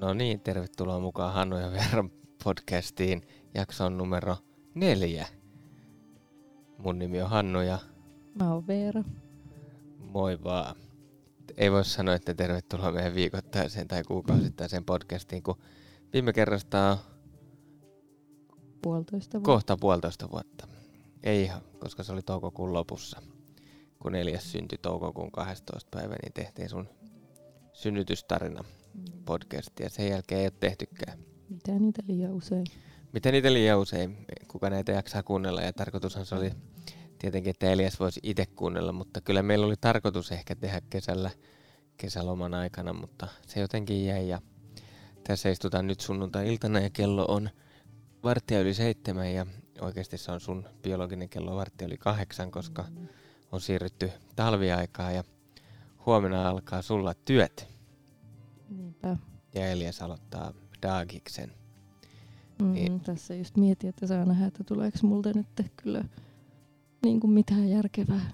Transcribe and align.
No 0.00 0.14
niin, 0.14 0.40
tervetuloa 0.40 1.00
mukaan 1.00 1.34
Hannu 1.34 1.56
ja 1.58 1.72
Veeran 1.72 2.10
podcastiin. 2.44 3.22
Jakson 3.54 3.98
numero 3.98 4.36
neljä. 4.74 5.26
Mun 6.78 6.98
nimi 6.98 7.22
on 7.22 7.30
Hannu 7.30 7.60
ja 7.60 7.78
Mä 8.34 8.52
oon 8.54 8.66
Veera. 8.66 9.04
moi 9.98 10.44
vaan. 10.44 10.76
Ei 11.56 11.72
voi 11.72 11.84
sanoa, 11.84 12.14
että 12.14 12.34
tervetuloa 12.34 12.92
meidän 12.92 13.14
viikoittaiseen 13.14 13.88
tai 13.88 14.04
kuukausittaiseen 14.04 14.84
podcastiin, 14.84 15.42
kun 15.42 15.58
viime 16.12 16.32
kerrasta 16.32 16.90
on 16.90 16.98
Puolitoista 18.82 19.38
vuotta. 19.38 19.46
kohta 19.46 19.76
puolitoista 19.80 20.30
vuotta. 20.30 20.66
Ei 21.22 21.42
ihan, 21.42 21.60
koska 21.78 22.02
se 22.02 22.12
oli 22.12 22.22
toukokuun 22.22 22.72
lopussa. 22.72 23.22
Kun 23.98 24.12
neljäs 24.12 24.52
syntyi 24.52 24.78
toukokuun 24.82 25.30
12. 25.32 25.88
päivä, 25.98 26.14
niin 26.22 26.32
tehtiin 26.32 26.68
sun 26.68 26.88
synnytystarina. 27.72 28.64
Podcastia. 29.24 29.88
Sen 29.88 30.08
jälkeen 30.08 30.40
ei 30.40 30.46
ole 30.46 30.52
tehtykään. 30.60 31.18
Mitä 31.48 31.72
niitä 31.72 32.02
liian 32.06 32.32
usein? 32.32 32.66
Miten 33.12 33.32
niitä 33.32 33.52
liian 33.52 33.78
usein, 33.78 34.26
kuka 34.48 34.70
näitä 34.70 34.92
jaksaa 34.92 35.22
kuunnella, 35.22 35.62
ja 35.62 35.72
tarkoitushan 35.72 36.26
se 36.26 36.34
oli 36.34 36.50
tietenkin, 37.18 37.50
että 37.50 37.70
Elias 37.70 38.00
voisi 38.00 38.20
itse 38.22 38.46
kuunnella, 38.46 38.92
mutta 38.92 39.20
kyllä 39.20 39.42
meillä 39.42 39.66
oli 39.66 39.76
tarkoitus 39.80 40.32
ehkä 40.32 40.54
tehdä 40.54 40.80
kesällä, 40.90 41.30
kesäloman 41.96 42.54
aikana, 42.54 42.92
mutta 42.92 43.28
se 43.46 43.60
jotenkin 43.60 44.06
jäi, 44.06 44.28
ja 44.28 44.40
tässä 45.24 45.48
istutaan 45.48 45.86
nyt 45.86 46.00
sunnuntai-iltana, 46.00 46.80
ja 46.80 46.90
kello 46.90 47.24
on 47.28 47.50
varttia 48.24 48.60
yli 48.60 48.74
seitsemän, 48.74 49.34
ja 49.34 49.46
oikeasti 49.80 50.18
se 50.18 50.32
on 50.32 50.40
sun 50.40 50.68
biologinen 50.82 51.28
kello 51.28 51.56
varttia 51.56 51.86
yli 51.86 51.96
kahdeksan, 51.96 52.50
koska 52.50 52.84
on 53.52 53.60
siirrytty 53.60 54.10
talviaikaa, 54.36 55.12
ja 55.12 55.24
huomenna 56.06 56.48
alkaa 56.48 56.82
sulla 56.82 57.14
työt, 57.14 57.68
Niinpä. 58.70 59.16
ja 59.54 59.66
Elias 59.70 60.02
aloittaa 60.02 60.52
Daagiksen. 60.82 61.52
Mm, 62.62 62.72
Niin. 62.72 63.00
Tässä 63.00 63.34
just 63.34 63.56
mietin, 63.56 63.88
että 63.88 64.06
saa 64.06 64.24
nähdä, 64.24 64.46
että 64.46 64.64
tuleeko 64.64 64.98
multa 65.02 65.32
nyt 65.34 65.46
kyllä 65.76 66.04
niin 67.02 67.20
kuin 67.20 67.30
mitään 67.30 67.68
järkevää 67.70 68.30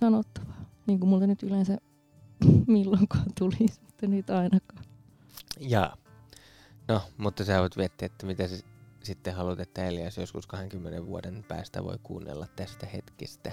sanottavaa. 0.00 0.64
Niin 0.86 1.00
kuin 1.00 1.08
multa 1.10 1.26
nyt 1.26 1.42
yleensä 1.42 1.78
milloinkaan 2.66 3.26
tulisi, 3.38 3.80
mutta 3.86 4.06
nyt 4.06 4.30
ainakaan. 4.30 4.84
Jaa. 5.60 5.96
No, 6.88 7.02
mutta 7.18 7.44
sä 7.44 7.60
voit 7.60 7.76
miettiä, 7.76 8.06
että 8.06 8.26
mitä 8.26 8.48
sä 8.48 8.56
sitten 9.02 9.34
haluat, 9.34 9.60
että 9.60 9.84
Elias 9.86 10.16
joskus 10.18 10.46
20 10.46 11.06
vuoden 11.06 11.44
päästä 11.48 11.84
voi 11.84 11.98
kuunnella 12.02 12.46
tästä 12.56 12.86
hetkestä. 12.86 13.52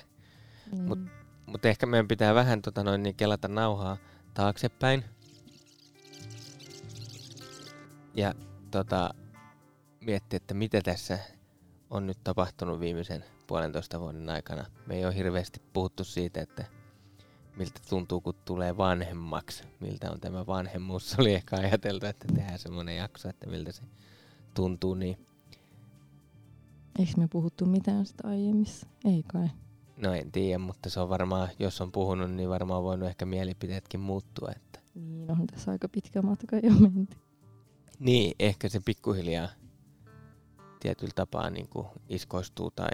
Niin. 0.71 0.87
Mut- 0.87 1.09
Mutta 1.45 1.67
ehkä 1.69 1.85
meidän 1.85 2.07
pitää 2.07 2.35
vähän 2.35 2.61
tota 2.61 2.83
noin, 2.83 3.03
niin 3.03 3.15
kelata 3.15 3.47
nauhaa 3.47 3.97
taaksepäin. 4.33 5.03
Ja 8.19 8.33
tota, 8.71 9.13
miettiä, 10.01 10.37
että 10.37 10.53
mitä 10.53 10.81
tässä 10.81 11.19
on 11.89 12.07
nyt 12.07 12.17
tapahtunut 12.23 12.79
viimeisen 12.79 13.23
puolentoista 13.47 13.99
vuoden 13.99 14.29
aikana. 14.29 14.65
Me 14.85 14.95
ei 14.95 15.05
ole 15.05 15.15
hirveästi 15.15 15.61
puhuttu 15.73 16.03
siitä, 16.03 16.41
että 16.41 16.65
miltä 17.57 17.79
tuntuu, 17.89 18.21
kun 18.21 18.33
tulee 18.45 18.77
vanhemmaksi. 18.77 19.63
Miltä 19.79 20.11
on 20.11 20.19
tämä 20.19 20.47
vanhemmuus. 20.47 21.09
Se 21.09 21.15
oli 21.21 21.33
ehkä 21.33 21.55
ajateltu, 21.55 22.05
että 22.05 22.27
tehdään 22.35 22.59
semmoinen 22.59 22.97
jakso, 22.97 23.29
että 23.29 23.49
miltä 23.49 23.71
se 23.71 23.81
tuntuu. 24.53 24.93
Niin 24.93 25.17
Eikö 26.99 27.11
me 27.17 27.27
puhuttu 27.27 27.65
mitään 27.65 28.05
sitä 28.05 28.27
aiemmissa? 28.27 28.87
Ei 29.05 29.23
kai. 29.27 29.47
No 29.97 30.13
en 30.13 30.31
tiedä, 30.31 30.57
mutta 30.57 30.89
se 30.89 30.99
on 30.99 31.09
varmaan, 31.09 31.49
jos 31.59 31.81
on 31.81 31.91
puhunut, 31.91 32.31
niin 32.31 32.49
varmaan 32.49 32.83
voinut 32.83 33.09
ehkä 33.09 33.25
mielipiteetkin 33.25 33.99
muuttua. 33.99 34.51
Että. 34.55 34.79
Niin, 34.95 35.31
on 35.31 35.47
tässä 35.47 35.71
aika 35.71 35.89
pitkä 35.89 36.21
matka 36.21 36.57
jo 36.57 36.71
menty. 36.71 37.17
Niin, 37.99 38.35
ehkä 38.39 38.69
se 38.69 38.79
pikkuhiljaa 38.85 39.49
tietyllä 40.79 41.11
tapaa 41.15 41.49
niin 41.49 41.67
kuin 41.67 41.87
iskoistuu 42.09 42.71
tai 42.71 42.89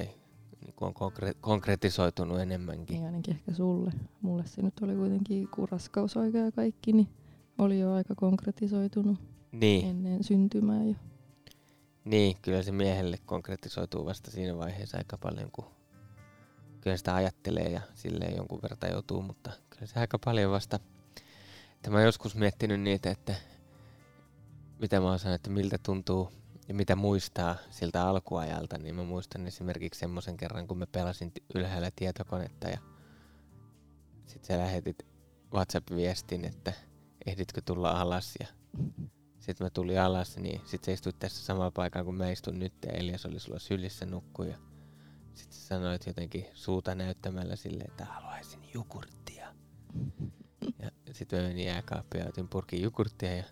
niin 0.62 0.74
kuin 0.76 0.88
on 0.88 0.94
konkre- 0.94 1.36
konkretisoitunut 1.42 2.40
enemmänkin. 2.40 2.94
Niin 2.96 3.06
ainakin 3.06 3.36
ehkä 3.36 3.54
sulle. 3.54 3.92
Mulle 4.22 4.46
se 4.46 4.62
nyt 4.62 4.74
oli 4.82 4.96
kuitenkin 4.96 5.48
kun 5.48 5.70
raskausaika 5.70 6.38
ja 6.38 6.52
kaikki, 6.52 6.94
niin 6.94 7.08
oli 7.58 7.80
jo 7.80 7.94
aika 7.94 8.16
konkretisoitunut 8.16 9.20
Niin, 9.52 9.86
ennen 9.90 10.24
syntymää 10.24 10.84
jo. 10.84 10.96
niin, 12.06 12.38
kyllä 12.42 12.64
se 12.64 12.72
miehelle 12.72 13.18
konkretisoituu 13.26 14.06
vasta 14.06 14.32
siinä 14.32 14.58
vaiheessa 14.58 14.98
aika 14.98 15.18
paljon, 15.18 15.52
kun 15.52 15.66
kyllä 16.82 16.98
sitä 16.98 17.16
ajattelee 17.16 17.70
ja 17.70 17.82
silleen 17.94 18.36
jonkun 18.36 18.62
verran 18.62 18.92
joutuu, 18.92 19.22
mutta 19.22 19.52
kyllä 19.70 19.86
se 19.86 20.00
aika 20.00 20.20
paljon 20.26 20.52
vasta. 20.52 20.80
Että 21.76 21.90
mä 21.90 21.96
oon 21.98 22.06
joskus 22.06 22.36
miettinyt 22.36 22.82
niitä, 22.82 23.12
että 23.12 23.36
mitä 24.80 25.00
mä 25.00 25.10
oon 25.10 25.20
sanonut, 25.20 25.36
että 25.36 25.50
miltä 25.50 25.78
tuntuu 25.86 26.32
ja 26.68 26.74
mitä 26.74 26.96
muistaa 26.96 27.56
siltä 27.70 28.08
alkuajalta, 28.08 28.78
niin 28.78 28.96
mä 28.96 29.04
muistan 29.04 29.48
esimerkiksi 29.48 30.00
semmoisen 30.00 30.38
kerran, 30.38 30.68
kun 30.68 30.78
mä 30.78 30.88
pelasin 30.88 31.32
ylhäällä 31.56 31.92
tietokonetta 31.96 32.68
ja 32.68 32.78
sit 34.26 34.44
sä 34.44 34.58
lähetit 34.58 35.06
WhatsApp-viestin, 35.54 36.46
että 36.46 36.74
ehditkö 37.26 37.62
tulla 37.66 38.02
alas 38.02 38.34
ja 38.40 38.48
sitten 39.40 39.66
mä 39.66 39.70
tulin 39.70 40.02
alas, 40.02 40.38
niin 40.38 40.62
sit 40.66 40.84
sä 40.84 40.92
istuit 40.92 41.20
tässä 41.20 41.46
samalla 41.46 41.72
paikalla 41.72 42.06
kuin 42.06 42.18
mä 42.18 42.30
istun 42.30 42.60
nyt 42.60 42.74
ja 42.86 42.92
Elias 42.92 43.26
oli 43.26 43.40
sulla 43.40 43.60
sylissä 43.60 44.06
nukkuu 44.06 44.46
ja 44.46 44.58
sit 45.34 45.52
sä 45.52 45.68
sanoit 45.68 46.08
jotenkin 46.08 46.46
suuta 46.54 46.96
näyttämällä 46.96 47.56
silleen, 47.56 47.92
että 47.92 48.06
haluaisin 48.06 48.70
jogurttia. 48.74 49.56
Ja 50.80 50.92
sitten 51.12 51.40
mä 51.40 51.48
menin 51.48 51.66
jääkaappiin 51.66 52.22
ja 52.24 52.30
otin 52.30 52.48
purkin 52.48 52.82
jogurttia 52.82 53.36
ja 53.36 53.44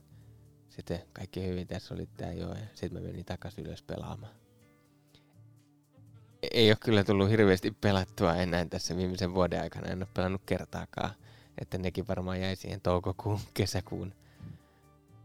sitten 0.76 1.00
kaikki 1.14 1.48
hyvin 1.48 1.68
tässä 1.68 1.94
oli 1.94 2.10
tää 2.18 2.34
jo 2.34 2.50
ja 2.50 2.66
sitten 2.74 3.02
mä 3.02 3.08
menin 3.08 3.26
takaisin 3.26 3.66
ylös 3.66 3.84
pelaamaan. 3.84 4.34
E- 6.44 6.48
Ei 6.52 6.70
ole 6.70 6.78
kyllä 6.80 7.04
tullut 7.04 7.30
hirveästi 7.30 7.72
pelattua 7.82 8.36
enää 8.36 8.66
tässä 8.66 8.98
viimeisen 8.98 9.34
vuoden 9.34 9.62
aikana, 9.62 9.88
en 9.88 9.98
ole 9.98 10.08
pelannut 10.14 10.42
kertaakaan. 10.46 11.12
Että 11.62 11.78
nekin 11.78 12.08
varmaan 12.08 12.42
jäi 12.42 12.56
siihen 12.56 12.82
toukokuun, 12.82 13.40
kesäkuun 13.54 14.14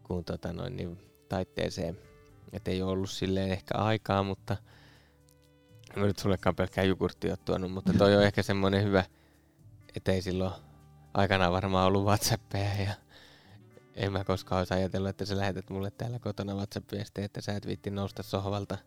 kuun 0.02 0.24
tota 0.24 0.52
noin, 0.52 0.76
niin 0.76 0.98
taitteeseen. 1.28 1.98
Että 2.52 2.70
ei 2.70 2.82
ole 2.82 2.92
ollut 2.92 3.10
silleen 3.10 3.50
ehkä 3.50 3.78
aikaa, 3.78 4.22
mutta 4.22 4.56
en 5.96 6.02
nyt 6.02 6.18
sullekaan 6.18 6.56
pelkkää 6.56 6.84
jogurttia 6.84 7.32
ole 7.32 7.38
tuonut, 7.44 7.72
mutta 7.72 7.92
toi 7.92 8.16
on 8.16 8.22
ehkä 8.28 8.42
semmoinen 8.42 8.84
hyvä, 8.84 9.04
että 9.96 10.12
ei 10.12 10.22
silloin 10.22 10.52
aikanaan 11.14 11.52
varmaan 11.52 11.86
ollut 11.86 12.04
Whatsappia 12.04 12.74
ja 12.74 12.94
en 13.98 14.12
mä 14.12 14.24
koskaan 14.24 14.58
olisi 14.58 14.74
ajatellut, 14.74 15.08
että 15.08 15.24
sä 15.24 15.36
lähetät 15.36 15.70
mulle 15.70 15.90
täällä 15.90 16.18
kotona 16.18 16.54
WhatsApp-viestejä, 16.54 17.24
että 17.24 17.40
sä 17.40 17.52
et 17.56 17.66
viitti 17.66 17.90
nousta 17.90 18.22
sohvalta. 18.22 18.78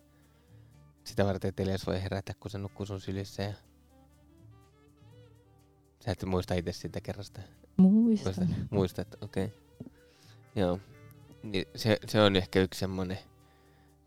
Sitä 1.03 1.25
varten, 1.25 1.49
että 1.49 1.63
Elias 1.63 1.87
voi 1.87 2.03
herätä, 2.03 2.33
kun 2.39 2.51
se 2.51 2.57
nukkuu 2.57 2.85
sun 2.85 3.01
sylissä 3.01 3.43
ja 3.43 3.53
Sä 6.05 6.11
et 6.11 6.23
muista 6.25 6.53
itse 6.53 6.71
sitä 6.71 7.01
kerrasta. 7.01 7.41
Muistan. 7.77 8.33
Muistat, 8.37 8.69
muistat 8.69 9.07
okei. 9.21 9.45
Okay. 9.45 9.57
Joo. 10.55 10.79
Niin 11.43 11.65
se, 11.75 11.97
se 12.07 12.21
on 12.21 12.35
ehkä 12.35 12.61
yksi 12.61 12.79
semmonen, 12.79 13.19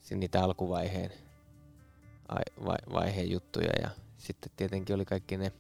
se 0.02 0.14
niitä 0.14 0.44
alkuvaiheen 0.44 1.10
ai, 2.28 2.64
vai, 2.64 2.76
vaiheen 2.92 3.30
juttuja 3.30 3.70
ja 3.82 3.90
sitten 4.18 4.52
tietenkin 4.56 4.94
oli 4.94 5.04
kaikki 5.04 5.36
ne 5.36 5.52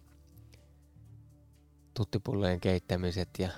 tuttipullojen 1.94 2.60
keittämiset 2.60 3.28
ja. 3.38 3.48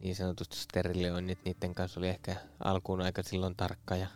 Niin 0.00 0.16
sanotusti 0.16 0.56
sterilioinnit, 0.56 1.38
niiden 1.44 1.74
kanssa 1.74 2.00
oli 2.00 2.08
ehkä 2.08 2.36
alkuun 2.64 3.00
aika 3.00 3.22
silloin 3.22 3.56
tarkka 3.56 3.96
ja 3.96 4.06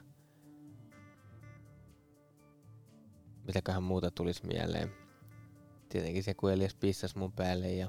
mitäköhän 3.47 3.83
muuta 3.83 4.11
tulisi 4.11 4.47
mieleen. 4.47 4.91
Tietenkin 5.89 6.23
se, 6.23 6.35
kun 6.35 6.53
Elias 6.53 6.75
pissasi 6.75 7.19
mun 7.19 7.33
päälle 7.33 7.73
ja 7.73 7.89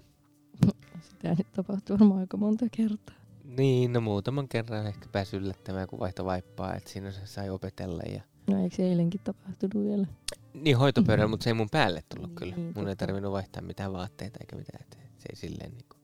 Sitä 1.09 1.29
nyt 1.37 1.51
tapahtuu 1.51 1.99
varmaan 1.99 2.19
aika 2.19 2.37
monta 2.37 2.65
kertaa. 2.71 3.15
niin, 3.43 3.93
no 3.93 4.01
muutaman 4.01 4.47
kerran 4.47 4.87
ehkä 4.87 5.07
pääsi 5.11 5.37
yllättämään, 5.37 5.87
kun 5.87 5.99
vaihto 5.99 6.25
vaippaa, 6.25 6.75
että 6.75 6.89
siinä 6.89 7.11
se 7.11 7.25
sai 7.27 7.49
opetella 7.49 8.03
ja 8.03 8.21
No 8.47 8.63
eikö 8.63 8.75
se 8.75 8.83
eilenkin 8.83 9.21
tapahtunut 9.23 9.85
vielä? 9.87 10.07
niin 10.53 10.77
hoitopöydällä, 10.77 11.27
mutta 11.31 11.43
se 11.43 11.49
ei 11.49 11.53
mun 11.53 11.69
päälle 11.71 12.03
tullut 12.09 12.29
Niin, 12.29 12.35
kyllä. 12.35 12.55
niin, 12.55 12.73
Mun 12.75 12.87
ei 12.87 12.95
totta. 12.95 13.05
tarvinnut 13.05 13.31
vaihtaa 13.31 13.61
mitään 13.63 13.93
vaatteita 13.93 14.37
eikä 14.41 14.55
mitään, 14.55 14.81
että 14.83 14.97
se 15.17 15.25
ei 15.29 15.35
silleen 15.35 15.71
niinku. 15.71 15.95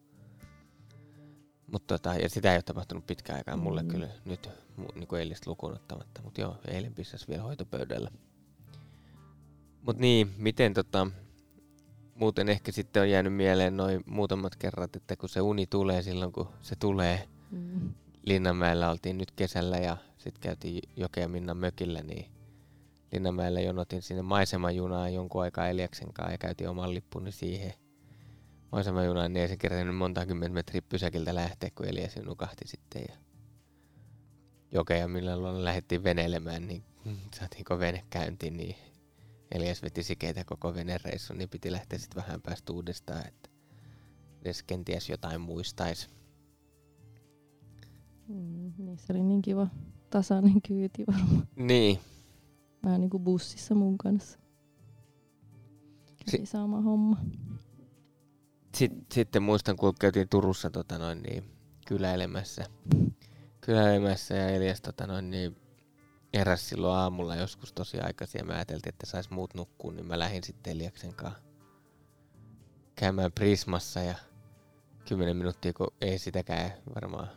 Mutta 1.72 1.98
tota, 1.98 2.16
ja 2.16 2.30
sitä 2.30 2.52
ei 2.52 2.56
ole 2.56 2.62
tapahtunut 2.64 3.08
pitkään 3.08 3.38
aikaa 3.38 3.58
mulle 3.58 3.82
Mm. 3.84 3.88
kyllä 3.88 4.08
nyt 4.26 4.50
mu- 4.80 4.96
niinku 4.96 5.16
eilistä 5.16 5.50
lukuun 5.50 5.74
ottamatta. 5.74 6.22
Mutta 6.22 6.42
joo, 6.42 6.58
eilen 6.68 6.94
pissasi 6.96 7.28
vielä 7.28 7.44
hoitopöydällä. 7.44 8.12
Mut 9.86 9.98
niin, 9.98 10.34
miten 10.38 10.74
tota, 10.74 11.08
muuten 12.16 12.50
ehkä 12.50 12.72
sitten 12.72 13.02
on 13.02 13.10
jäänyt 13.10 13.34
mieleen 13.34 13.78
noin 13.78 14.04
muutamat 14.06 14.56
kerrat, 14.56 14.96
että 14.96 15.16
kun 15.16 15.30
se 15.30 15.42
uni 15.42 15.66
tulee 15.68 16.02
silloin 16.02 16.32
kun 16.32 16.48
se 16.62 16.76
tulee. 16.76 17.28
Mm. 17.52 17.94
Linnanmäellä 18.26 18.90
oltiin 18.92 19.18
nyt 19.18 19.32
kesällä 19.32 19.78
ja 19.78 19.98
sitten 20.18 20.42
käytiin 20.42 20.90
Jokea 20.98 21.28
Minnan 21.28 21.58
mökillä, 21.58 22.02
niin 22.02 22.26
Linnanmäellä 23.12 23.62
jonotin 23.62 24.02
sinne 24.02 24.22
maisemajunaan 24.22 25.14
jonkun 25.14 25.42
aikaa 25.42 25.68
Eliaksen 25.68 26.14
kanssa 26.14 26.32
ja 26.32 26.38
käytiin 26.38 26.70
oman 26.70 26.94
lippuni 26.94 27.32
siihen 27.32 27.74
maisemajunaan, 28.72 29.34
niin 29.34 29.42
ei 29.42 29.48
se 29.48 29.58
kerännyt 29.58 29.96
monta 29.98 30.26
kymmentä 30.26 30.54
metriä 30.54 30.82
pysäkiltä 30.90 31.36
lähteä, 31.36 31.70
kun 31.76 31.86
Elias 31.86 32.16
nukahti 32.16 32.68
sitten. 32.68 33.02
Ja 33.10 33.16
jokea, 34.72 35.08
millä 35.08 35.38
luona 35.40 35.64
lähdettiin 35.64 36.04
veneilemään, 36.04 36.68
niin 36.68 36.84
saatiinko 37.40 37.80
vene 37.80 38.06
käyntiin, 38.10 38.58
niin 38.58 38.76
Elias 39.52 39.82
veti 39.84 40.04
sikeitä 40.04 40.44
koko 40.44 40.74
venereissun, 40.74 41.38
niin 41.38 41.50
piti 41.50 41.72
lähteä 41.72 42.00
sitten 42.00 42.24
vähän 42.24 42.42
päästä 42.42 42.74
uudestaan, 42.74 43.28
että 43.28 43.50
edes 44.42 44.64
kenties 44.64 45.10
jotain 45.10 45.42
muistaisi. 45.42 46.10
Mm, 48.28 48.74
niin 48.78 48.98
se 48.98 49.14
oli 49.14 49.24
niin 49.24 49.42
kiva 49.42 49.68
tasainen 50.10 50.62
kyyti 50.68 51.04
varmaan. 51.08 51.48
Niin, 51.56 52.00
Vähän 52.84 53.02
niin 53.02 53.10
kuin 53.10 53.24
bussissa 53.24 53.76
mun 53.76 53.98
kanssa. 53.98 54.40
Kävi 56.26 56.38
Si- 56.38 56.46
sama 56.46 56.82
homma. 56.82 57.18
Sitten, 58.76 59.06
sitten 59.14 59.44
muistan, 59.44 59.76
kun 59.76 59.94
käytiin 60.00 60.30
Turussa 60.30 60.70
tota 60.70 60.98
noin, 60.98 61.24
niin, 61.24 61.44
kyläilemässä, 61.88 62.66
kyläilemässä 63.62 64.36
ja 64.36 64.50
Elias 64.50 64.82
tota 64.82 65.08
noin, 65.08 65.30
niin, 65.32 65.58
eräs 66.34 66.70
silloin 66.70 66.96
aamulla 66.96 67.36
joskus 67.36 67.74
tosi 67.74 68.00
aikaisin 68.00 68.40
ja 68.40 68.46
mä 68.46 68.54
ajateltiin, 68.54 68.94
että 68.94 69.06
sais 69.06 69.30
muut 69.30 69.54
nukkua, 69.54 69.92
niin 69.94 70.06
mä 70.06 70.20
lähdin 70.20 70.44
sitten 70.44 70.74
Eliaksen 70.74 71.14
kanssa 71.14 71.52
käymään 72.96 73.32
Prismassa 73.32 74.00
ja 74.00 74.16
kymmenen 75.08 75.38
minuuttia, 75.38 75.74
kun 75.74 75.94
ei 76.02 76.20
sitäkään 76.20 76.72
varmaan 76.96 77.30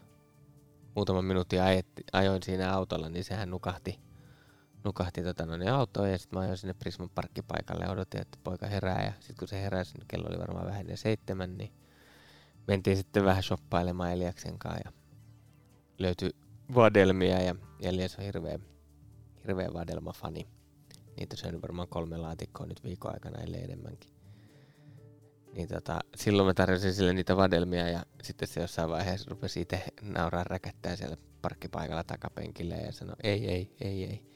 muutaman 0.95 1.25
minuutin 1.25 1.63
ajetti, 1.63 2.05
ajoin 2.13 2.43
siinä 2.43 2.73
autolla, 2.73 3.09
niin 3.09 3.25
sehän 3.25 3.51
nukahti, 3.51 4.01
nukahti 4.85 5.23
tota 5.23 5.47
noin, 5.47 5.69
autoon 5.69 6.11
ja 6.11 6.19
sitten 6.19 6.39
mä 6.39 6.43
ajoin 6.43 6.59
sinne 6.59 6.75
Prisman 6.75 7.11
parkkipaikalle 7.15 7.85
ja 7.85 7.91
odotin, 7.91 8.21
että 8.21 8.39
poika 8.45 8.67
herää 8.67 9.05
ja 9.05 9.13
sitten 9.13 9.37
kun 9.39 9.49
se 9.49 9.63
heräsi, 9.63 9.99
niin 9.99 10.09
kello 10.09 10.29
oli 10.29 10.39
varmaan 10.39 10.67
vähän 10.67 10.81
ennen 10.81 10.97
seitsemän, 10.97 11.59
niin 11.59 11.73
mentiin 12.67 12.97
sitten 12.97 13.25
vähän 13.25 13.43
shoppailemaan 13.43 14.13
Eliaksen 14.13 14.59
kanssa 14.59 14.81
ja 14.85 14.93
löytyi 15.99 16.31
vadelmia 16.75 17.43
ja 17.43 17.55
Elias 17.81 18.17
on 18.17 18.25
hirveä, 18.25 18.59
hirveä 19.43 19.73
vadelmafani. 19.73 20.49
Niitä 21.17 21.37
syönyt 21.37 21.63
varmaan 21.63 21.89
kolme 21.89 22.17
laatikkoa 22.17 22.67
nyt 22.67 22.85
viikon 22.85 23.13
aikana, 23.13 23.43
ellei 23.43 23.65
enemmänkin. 23.65 24.11
Niin 25.53 25.69
tota, 25.69 25.99
silloin 26.17 26.47
mä 26.47 26.55
tarjosin 26.55 26.95
sille 26.95 27.13
niitä 27.13 27.37
vadelmia 27.37 27.89
ja 27.89 28.03
sitten 28.23 28.49
se 28.49 28.61
jossain 28.61 28.91
vaiheessa 28.91 29.31
rupesi 29.31 29.61
itse 29.61 29.85
nauraa 30.03 30.45
räkättää 30.45 30.97
siellä 30.97 31.17
parkkipaikalla 31.43 32.05
takapenkillä 32.05 32.75
ja 32.75 32.93
sanoi 32.93 33.17
ei, 33.23 33.49
ei, 33.49 33.77
ei, 33.81 34.05
ei. 34.05 34.34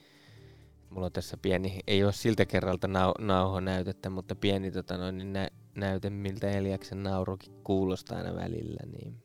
Mulla 0.91 1.07
on 1.07 1.13
tässä 1.13 1.37
pieni, 1.37 1.81
ei 1.87 2.05
ole 2.05 2.13
siltä 2.13 2.47
kerralta 2.47 2.87
nau- 2.87 3.25
nauhonäytettä, 3.25 4.11
mutta 4.11 4.35
pieni 4.35 4.71
tota 4.71 4.97
noin, 4.97 5.19
niin 5.19 5.33
nä- 5.33 5.51
näyte, 5.75 6.11
miltä 6.11 6.51
Eliaksen 6.51 7.03
naurukin 7.03 7.53
kuulostaa 7.65 8.19
aina 8.19 8.35
välillä. 8.35 8.81
Niin 8.87 9.23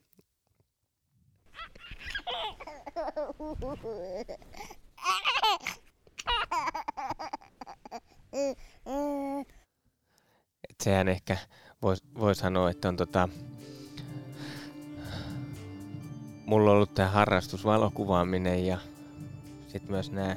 Et 10.70 10.80
sehän 10.82 11.08
ehkä 11.08 11.38
voi, 11.82 11.96
voi 12.18 12.34
sanoa, 12.34 12.70
että 12.70 12.88
on 12.88 12.96
tota... 12.96 13.28
Mulla 16.46 16.70
on 16.70 16.76
ollut 16.76 16.94
tämä 16.94 17.08
harrastus 17.08 17.64
valokuvaaminen 17.64 18.66
ja 18.66 18.78
sitten 19.68 19.90
myös 19.90 20.12
nämä 20.12 20.36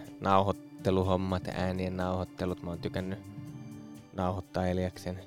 nauhoitteluhommat 0.88 1.48
äänien 1.48 1.98
nauhoittelut. 1.98 2.64
Mä 2.64 2.70
oon 2.70 2.80
tykännyt 2.80 3.20
nauhoittaa 4.14 4.68
Eliaksen 4.68 5.20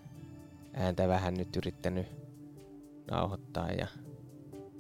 ääntä 0.75 1.09
vähän 1.09 1.35
nyt 1.35 1.57
yrittänyt 1.57 2.07
nauhoittaa 3.11 3.71
ja 3.71 3.87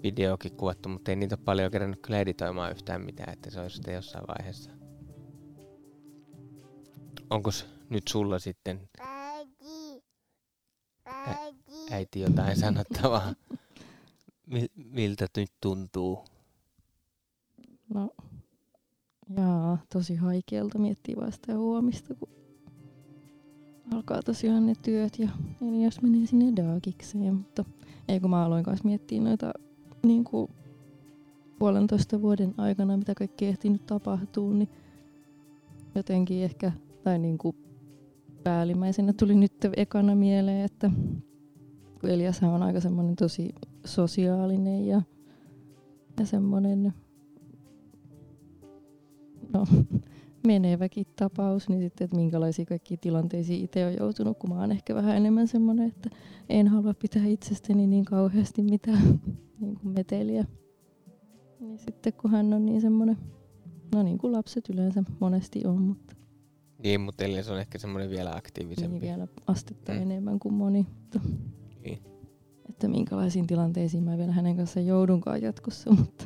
videokin 0.02 0.52
kuvattu, 0.52 0.88
mutta 0.88 1.10
ei 1.10 1.16
niitä 1.16 1.34
ole 1.34 1.44
paljon 1.44 1.70
kerännyt 1.70 2.02
kyllä 2.02 2.18
editoimaan 2.18 2.70
yhtään 2.70 3.00
mitään, 3.00 3.32
että 3.32 3.50
se 3.50 3.60
olisi 3.60 3.76
sitten 3.76 3.94
jossain 3.94 4.24
vaiheessa. 4.28 4.70
Onko 7.30 7.50
nyt 7.90 8.08
sulla 8.08 8.38
sitten 8.38 8.88
Äiti. 9.00 10.04
Äiti. 11.04 11.72
äiti 11.90 12.20
jotain 12.20 12.56
sanottavaa? 12.56 13.34
Mil- 14.52 14.72
miltä 14.74 15.26
nyt 15.36 15.52
tuntuu? 15.60 16.24
No, 17.94 18.10
jaa, 19.36 19.78
tosi 19.92 20.16
haikealta 20.16 20.78
miettii 20.78 21.16
vaan 21.16 21.32
sitä 21.32 21.58
huomista, 21.58 22.14
kun 22.14 22.28
alkaa 23.94 24.22
tosiaan 24.22 24.66
ne 24.66 24.74
työt 24.82 25.18
ja 25.18 25.28
Elias 25.68 26.02
menee 26.02 26.26
sinne 26.26 26.52
daagikseen, 26.56 27.34
mutta 27.34 27.64
ei 28.08 28.20
kun 28.20 28.30
mä 28.30 28.44
aloin 28.44 28.64
kanssa 28.64 28.84
miettiä 28.84 29.20
noita 29.20 29.52
niin 30.02 30.24
kuin 30.24 30.50
puolentoista 31.58 32.22
vuoden 32.22 32.54
aikana, 32.56 32.96
mitä 32.96 33.14
kaikki 33.14 33.46
ehtinyt 33.46 33.86
tapahtuu, 33.86 34.52
niin 34.52 34.68
jotenkin 35.94 36.44
ehkä, 36.44 36.72
tai 37.04 37.18
niin 37.18 37.38
kuin 37.38 37.56
päällimmäisenä 38.44 39.12
tuli 39.12 39.34
nyt 39.34 39.52
ekana 39.76 40.14
mieleen, 40.14 40.64
että 40.64 40.90
kun 42.00 42.10
Eliashan 42.10 42.50
on 42.50 42.62
aika 42.62 42.80
semmoinen 42.80 43.16
tosi 43.16 43.54
sosiaalinen 43.84 44.86
ja, 44.86 45.02
ja 46.20 46.26
semmoinen 46.26 46.94
no, 49.52 49.66
meneväkin 50.46 51.06
tapaus, 51.16 51.68
niin 51.68 51.80
sitten, 51.80 52.04
että 52.04 52.16
minkälaisia 52.16 52.64
kaikkia 52.64 52.96
tilanteisiin 52.96 53.64
itse 53.64 53.86
on 53.86 53.94
joutunut, 53.98 54.38
kun 54.38 54.50
mä 54.50 54.60
oon 54.60 54.72
ehkä 54.72 54.94
vähän 54.94 55.16
enemmän 55.16 55.48
semmoinen, 55.48 55.88
että 55.88 56.10
en 56.48 56.68
halua 56.68 56.94
pitää 56.94 57.26
itsestäni 57.26 57.86
niin 57.86 58.04
kauheasti 58.04 58.62
mitään 58.62 59.02
niin 59.60 59.74
kuin 59.80 59.94
meteliä. 59.94 60.44
Niin 61.60 61.78
sitten 61.78 62.12
kun 62.12 62.30
hän 62.30 62.52
on 62.52 62.66
niin 62.66 62.80
semmoinen, 62.80 63.18
no 63.94 64.02
niin 64.02 64.18
kuin 64.18 64.32
lapset 64.32 64.68
yleensä 64.68 65.02
monesti 65.20 65.66
on, 65.66 65.82
mutta 65.82 66.16
Niin, 66.82 67.00
mutta 67.00 67.24
Elias 67.24 67.48
on 67.48 67.60
ehkä 67.60 67.78
semmoinen 67.78 68.10
vielä 68.10 68.30
niin 68.30 68.38
aktiivisempi. 68.38 69.00
vielä 69.00 69.26
astetta 69.46 69.92
Mm. 69.92 69.98
mm. 69.98 70.02
enemmän 70.02 70.38
kuin 70.38 70.54
moni. 70.54 70.86
Niin. 71.84 71.98
että 72.68 72.88
minkälaisiin 72.88 73.46
tilanteisiin 73.46 74.04
mä 74.04 74.18
vielä 74.18 74.32
hänen 74.32 74.56
kanssaan 74.56 74.86
joudunkaan 74.86 75.42
jatkossa, 75.42 75.90
mutta, 75.98 76.24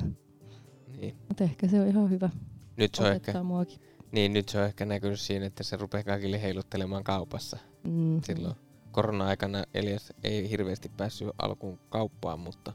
Niin. 1.00 1.14
mutta 1.28 1.44
ehkä 1.44 1.68
se 1.68 1.80
on 1.80 1.86
ihan 1.88 2.10
hyvä 2.10 2.30
Nyt, 2.76 2.94
se 2.94 3.02
on 3.02 3.12
ehkä, 3.12 3.42
muakin. 3.42 3.78
niin, 4.12 4.32
nyt 4.32 4.48
se 4.48 4.58
on 4.58 4.64
ehkä 4.64 4.84
näkynyt 4.84 5.20
siinä, 5.20 5.46
että 5.46 5.62
se 5.62 5.76
rupeaa 5.76 6.04
kaikille 6.04 6.42
heiluttelemaan 6.42 7.04
kaupassa. 7.04 7.58
Mm. 7.84 8.20
Silloin 8.22 8.54
korona-aikana 8.92 9.64
Elias 9.74 10.12
ei 10.24 10.50
hirveästi 10.50 10.90
päässyt 10.96 11.28
alkuun 11.38 11.78
kauppaan, 11.88 12.40
mutta 12.40 12.72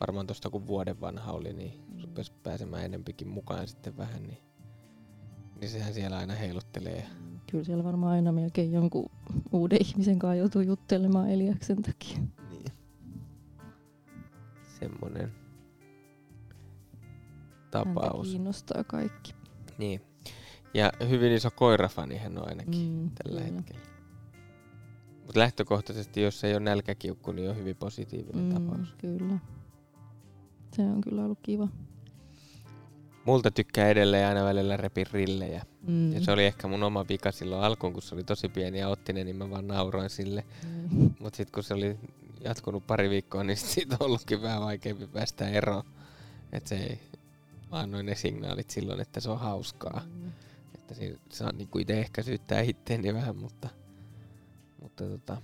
varmaan 0.00 0.26
tuosta 0.26 0.50
kun 0.50 0.66
vuoden 0.66 1.00
vanha 1.00 1.32
oli, 1.32 1.52
niin 1.52 1.80
rupesi 2.02 2.32
pääsemään 2.42 2.84
enempikin 2.84 3.28
mukaan 3.28 3.68
sitten 3.68 3.96
vähän, 3.96 4.22
niin, 4.22 4.38
niin 5.60 5.70
sehän 5.70 5.94
siellä 5.94 6.16
aina 6.16 6.34
heiluttelee. 6.34 7.06
Kyllä 7.50 7.64
siellä 7.64 7.84
varmaan 7.84 8.12
aina 8.12 8.32
melkein 8.32 8.72
jonkun 8.72 9.10
uuden 9.52 9.78
ihmisen 9.80 10.18
kanssa 10.18 10.34
joutuu 10.34 10.62
juttelemaan 10.62 11.30
Eliaksen 11.30 11.82
takia. 11.82 12.18
Niin. 12.50 12.72
Semmonen 17.72 17.86
Häntä 17.94 18.00
tapaus. 18.00 18.28
kiinnostaa 18.28 18.84
kaikki. 18.84 19.34
Niin. 19.78 20.00
Ja 20.74 20.92
hyvin 21.08 21.32
iso 21.32 21.50
koirafani 21.50 22.16
hän 22.16 22.38
on 22.38 22.48
ainakin 22.48 22.88
Mm, 22.88 23.10
tällä 23.10 23.40
kyllä. 23.40 23.56
hetkellä. 23.56 23.80
Mutta 25.26 25.40
lähtökohtaisesti, 25.40 26.22
jos 26.22 26.44
ei 26.44 26.52
ole 26.52 26.60
nälkäkiukku, 26.60 27.32
niin 27.32 27.50
on 27.50 27.56
hyvin 27.56 27.76
positiivinen 27.76 28.44
Mm, 28.44 28.54
tapaus. 28.54 28.94
Kyllä. 28.98 29.38
Se 30.76 30.82
on 30.82 31.00
kyllä 31.00 31.24
ollut 31.24 31.38
kiva. 31.42 31.68
Multa 33.24 33.50
tykkää 33.50 33.88
edelleen 33.88 34.26
aina 34.28 34.44
välillä 34.44 34.76
repi 34.76 35.04
rillejä. 35.12 35.62
Mm. 35.86 36.12
Ja 36.12 36.20
se 36.20 36.32
oli 36.32 36.44
ehkä 36.44 36.68
mun 36.68 36.82
oma 36.82 37.04
vika 37.08 37.32
silloin 37.32 37.62
alkuun, 37.64 37.92
kun 37.92 38.02
se 38.02 38.14
oli 38.14 38.24
tosi 38.24 38.48
pieni 38.48 38.78
ja 38.78 38.88
ottinen, 38.88 39.26
niin 39.26 39.36
mä 39.36 39.50
vaan 39.50 39.66
nauroin 39.68 40.10
sille. 40.10 40.44
Mm. 40.64 41.10
Mutta 41.20 41.36
sitten 41.36 41.52
kun 41.52 41.62
se 41.62 41.74
oli 41.74 41.98
jatkunut 42.44 42.86
pari 42.86 43.10
viikkoa, 43.10 43.44
niin 43.44 43.56
siitä 43.74 43.96
on 44.00 44.06
ollutkin 44.06 44.42
vähän 44.42 44.60
vaikeampi 44.62 45.06
päästä 45.06 45.48
eroon. 45.48 45.84
Että 46.52 46.68
se 46.68 46.76
ei, 46.76 46.98
annoin 47.80 48.06
ne 48.06 48.14
signaalit 48.14 48.70
silloin, 48.70 49.00
että 49.00 49.20
se 49.20 49.30
on 49.30 49.38
hauskaa. 49.38 50.02
Mm. 50.14 50.32
Että 50.74 50.94
siinä 50.94 51.18
saa 51.32 51.52
niinku 51.52 51.78
itse 51.78 52.00
ehkä 52.00 52.22
syyttää 52.22 52.60
itteeni 52.60 53.14
vähän, 53.14 53.36
mutta, 53.36 53.68
mutta, 54.82 55.04
tota, 55.08 55.36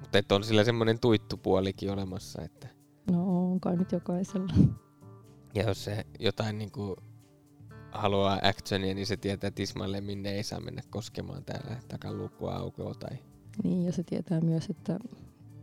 mutta 0.00 0.18
että 0.18 0.34
on 0.34 0.44
sillä 0.44 0.64
semmoinen 0.64 1.00
tuittupuolikin 1.00 1.90
olemassa. 1.90 2.42
Että, 2.42 2.68
No 3.10 3.50
on 3.50 3.60
kai 3.60 3.76
nyt 3.76 3.92
jokaisella. 3.92 4.52
ja 5.54 5.62
jos 5.68 5.84
se 5.84 6.06
jotain 6.18 6.58
niinku 6.58 6.96
haluaa 7.92 8.38
actionia, 8.42 8.94
niin 8.94 9.06
se 9.06 9.16
tietää 9.16 9.50
tismalleen, 9.50 10.04
minne 10.04 10.30
ei 10.32 10.42
saa 10.42 10.60
mennä 10.60 10.82
koskemaan 10.90 11.44
täällä 11.44 11.76
takaluukkua 11.88 12.54
aukoa 12.56 12.94
tai 12.94 13.18
Niin, 13.64 13.84
ja 13.84 13.92
se 13.92 14.02
tietää 14.02 14.40
myös, 14.40 14.70
että 14.70 14.98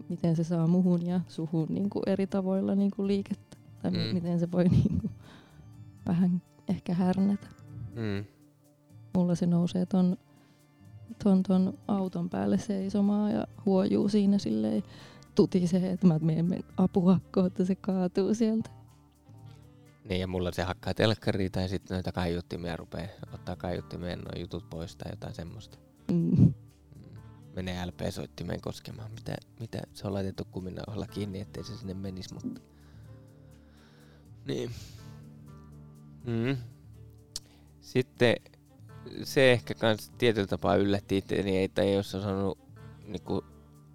miten 0.09 0.35
se 0.35 0.43
saa 0.43 0.67
muhun 0.67 1.05
ja 1.05 1.21
suhun 1.27 1.67
niin 1.69 1.89
kuin 1.89 2.03
eri 2.07 2.27
tavoilla 2.27 2.75
niin 2.75 2.91
kuin 2.91 3.07
liikettä. 3.07 3.57
Tai 3.81 3.91
Mm. 3.91 3.97
mm. 3.97 4.13
miten 4.13 4.39
se 4.39 4.51
voi 4.51 4.63
niin 4.63 4.99
kuin 5.01 5.06
vähän 6.07 6.41
ehkä 6.67 6.93
härnätä. 6.93 7.47
mm, 7.95 8.25
Mulla 9.15 9.35
se 9.35 9.45
nousee 9.45 9.85
ton, 9.85 10.17
ton, 11.23 11.43
ton 11.43 11.77
auton 11.87 12.29
päälle 12.29 12.57
seisomaan 12.57 13.31
ja 13.31 13.47
huojuu 13.65 14.09
siinä 14.09 14.37
silleen 14.37 14.83
tutisee, 15.35 15.91
että 15.91 16.07
mä 16.07 16.19
menen 16.19 16.45
men- 16.45 16.63
apua 16.77 17.19
kohta 17.31 17.65
se 17.65 17.75
kaatuu 17.75 18.33
sieltä. 18.33 18.69
Niin, 20.09 20.21
ja 20.21 20.27
mulla 20.27 20.51
se 20.51 20.63
hakkaa 20.63 20.93
telkkari 20.93 21.49
tai 21.49 21.69
sitten 21.69 21.95
noita 21.95 22.11
kaiuttimia 22.11 22.77
rupeaa 22.77 23.07
ottaa 23.33 23.55
kaiuttimeen 23.55 24.19
noin 24.19 24.41
jutut 24.41 24.69
pois 24.69 24.95
tai 24.95 25.11
jotain 25.11 25.33
semmoista. 25.35 25.77
Mm. 26.11 26.31
Mm. 26.37 26.53
Menee 27.55 27.85
LP-soittimeen 27.85 28.61
koskemaan. 28.61 29.11
Mitä, 29.11 29.35
mitä 29.59 29.81
se 29.93 30.07
on 30.07 30.13
laitettu 30.13 30.43
kuminauhalla 30.51 31.07
kiinni, 31.07 31.39
ettei 31.39 31.63
se 31.63 31.77
sinne 31.77 31.93
menisi, 31.93 32.33
mutta... 32.33 32.61
Niin. 34.45 34.69
Mm. 36.27 36.57
Sitten 37.81 38.35
se 39.23 39.51
ehkä 39.51 39.73
kans 39.73 40.11
tietyllä 40.17 40.47
tapaa 40.47 40.75
yllätti 40.75 41.17
itseäni, 41.17 41.63
että 41.63 41.81
ei 41.81 41.95
olisi 41.95 42.17
osannut 42.17 42.57
niinku 43.05 43.43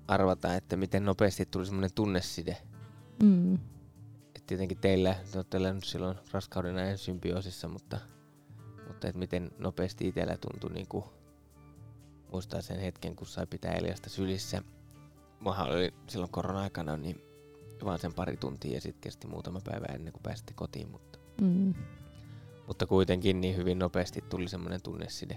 arvata, 0.09 0.55
että 0.55 0.77
miten 0.77 1.05
nopeasti 1.05 1.47
tuli 1.47 1.67
semmoinen 1.67 1.95
tunneside. 1.95 2.57
Mm. 3.23 3.55
Et 4.37 4.47
tietenkin 4.47 4.79
teillä, 4.79 5.17
te 5.33 5.39
olette 5.39 5.57
elänyt 5.57 5.85
silloin 5.85 6.19
raskauden 6.33 6.77
ajan 6.77 6.99
symbioosissa, 6.99 7.69
mutta, 7.69 7.99
mutta 8.89 9.09
et 9.09 9.17
miten 9.17 9.51
nopeasti 9.59 10.09
itsellä 10.09 10.37
tuntui 10.37 10.71
niinku, 10.71 11.05
muistaa 12.33 12.61
sen 12.61 12.81
hetken, 12.81 13.17
kun 13.17 13.27
sai 13.27 13.47
pitää 13.47 13.73
Eliasta 13.73 14.11
sylissä. 14.11 14.62
Muahan 15.41 15.71
oli 15.71 15.95
silloin 16.07 16.33
korona-aikana 16.33 16.97
niin 16.97 17.21
vaan 17.85 17.99
sen 17.99 18.15
pari 18.15 18.37
tuntia 18.37 18.75
ja 18.75 18.81
sitten 18.81 19.01
kesti 19.01 19.27
muutama 19.27 19.61
päivä 19.65 19.87
ennen 19.95 20.12
kuin 20.12 20.23
pääsitte 20.23 20.53
kotiin, 20.55 20.91
mutta, 20.91 21.19
Mm. 21.41 21.75
Mutta 22.66 22.87
kuitenkin 22.87 23.40
niin 23.40 23.57
hyvin 23.57 23.78
nopeasti 23.78 24.25
tuli 24.31 24.49
semmoinen 24.49 24.83
tunneside. 24.83 25.37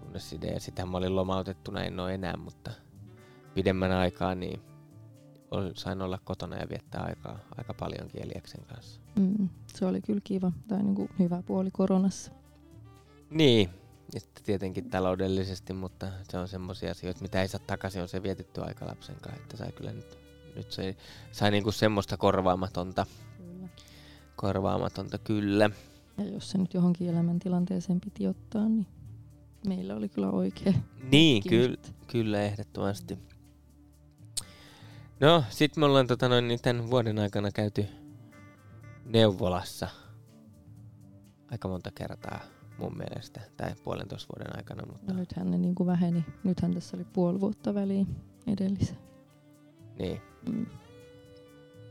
tunneside 0.00 0.46
ja 0.46 0.60
sitähän 0.60 0.88
mä 0.88 0.96
olin 0.96 1.16
lomautettuna, 1.16 1.84
en 1.84 2.00
ole 2.00 2.14
enää, 2.14 2.36
mutta 2.36 2.70
pidemmän 3.54 3.92
aikaa 3.92 4.34
niin 4.34 4.60
ol- 5.50 5.72
sain 5.74 6.02
olla 6.02 6.18
kotona 6.24 6.56
ja 6.56 6.68
viettää 6.70 7.02
aikaa 7.02 7.38
aika 7.58 7.74
paljonkin 7.74 8.22
Eliaksen 8.22 8.64
kanssa. 8.66 9.00
Mm. 9.18 9.48
Se 9.66 9.86
oli 9.86 10.00
kyllä 10.02 10.20
kiva, 10.24 10.52
tai 10.68 10.82
niinku 10.82 11.08
hyvä 11.18 11.42
puoli 11.46 11.70
koronassa. 11.72 12.32
Niin, 13.30 13.70
ja 14.14 14.20
sitten 14.20 14.44
tietenkin 14.44 14.90
taloudellisesti, 14.90 15.72
mutta 15.72 16.06
se 16.30 16.38
on 16.38 16.48
semmoisia 16.48 16.90
asioita, 16.90 17.22
mitä 17.22 17.42
ei 17.42 17.48
saa 17.48 17.60
takaisin, 17.66 18.02
on 18.02 18.08
se 18.08 18.22
vietetty 18.22 18.62
aika 18.62 18.86
lapsen 18.86 19.16
kanssa, 19.20 19.42
että 19.42 19.56
sai 19.56 19.72
kyllä 19.72 19.92
nyt, 19.92 20.18
nyt 20.56 20.72
se 20.72 20.96
sai 21.32 21.50
niinku 21.50 21.72
semmoista 21.72 22.16
korvaamatonta, 22.16 23.06
Kyllä. 23.38 23.68
korvaamatonta 24.36 25.18
kyllä. 25.18 25.70
Ja 26.18 26.24
jos 26.24 26.50
se 26.50 26.58
nyt 26.58 26.74
johonkin 26.74 27.08
elämäntilanteeseen 27.08 28.00
piti 28.00 28.26
ottaa, 28.26 28.68
niin 28.68 28.86
meillä 29.66 29.94
oli 29.96 30.08
kyllä 30.08 30.30
oikea. 30.30 30.72
Niin, 31.12 31.42
kyllä, 31.48 31.76
kyllä 32.06 32.42
ehdottomasti. 32.42 33.18
No, 35.20 35.44
sit 35.50 35.76
me 35.76 35.86
ollaan 35.86 36.06
tota 36.06 36.28
noin, 36.28 36.48
niin 36.48 36.60
tämän 36.62 36.90
vuoden 36.90 37.18
aikana 37.18 37.50
käyty 37.50 37.86
neuvolassa 39.04 39.88
aika 41.50 41.68
monta 41.68 41.90
kertaa 41.94 42.40
mun 42.78 42.96
mielestä, 42.96 43.40
tai 43.56 43.74
puolentoista 43.84 44.34
vuoden 44.36 44.56
aikana, 44.56 44.86
mutta 44.92 45.12
No 45.12 45.18
nythän 45.18 45.50
ne 45.50 45.58
niinku 45.58 45.86
väheni. 45.86 46.24
Nythän 46.44 46.74
tässä 46.74 46.96
oli 46.96 47.04
puoli 47.12 47.40
vuotta 47.40 47.74
väliin 47.74 48.06
edellisen. 48.46 48.98
niin, 49.98 50.20
Mm. 50.50 50.66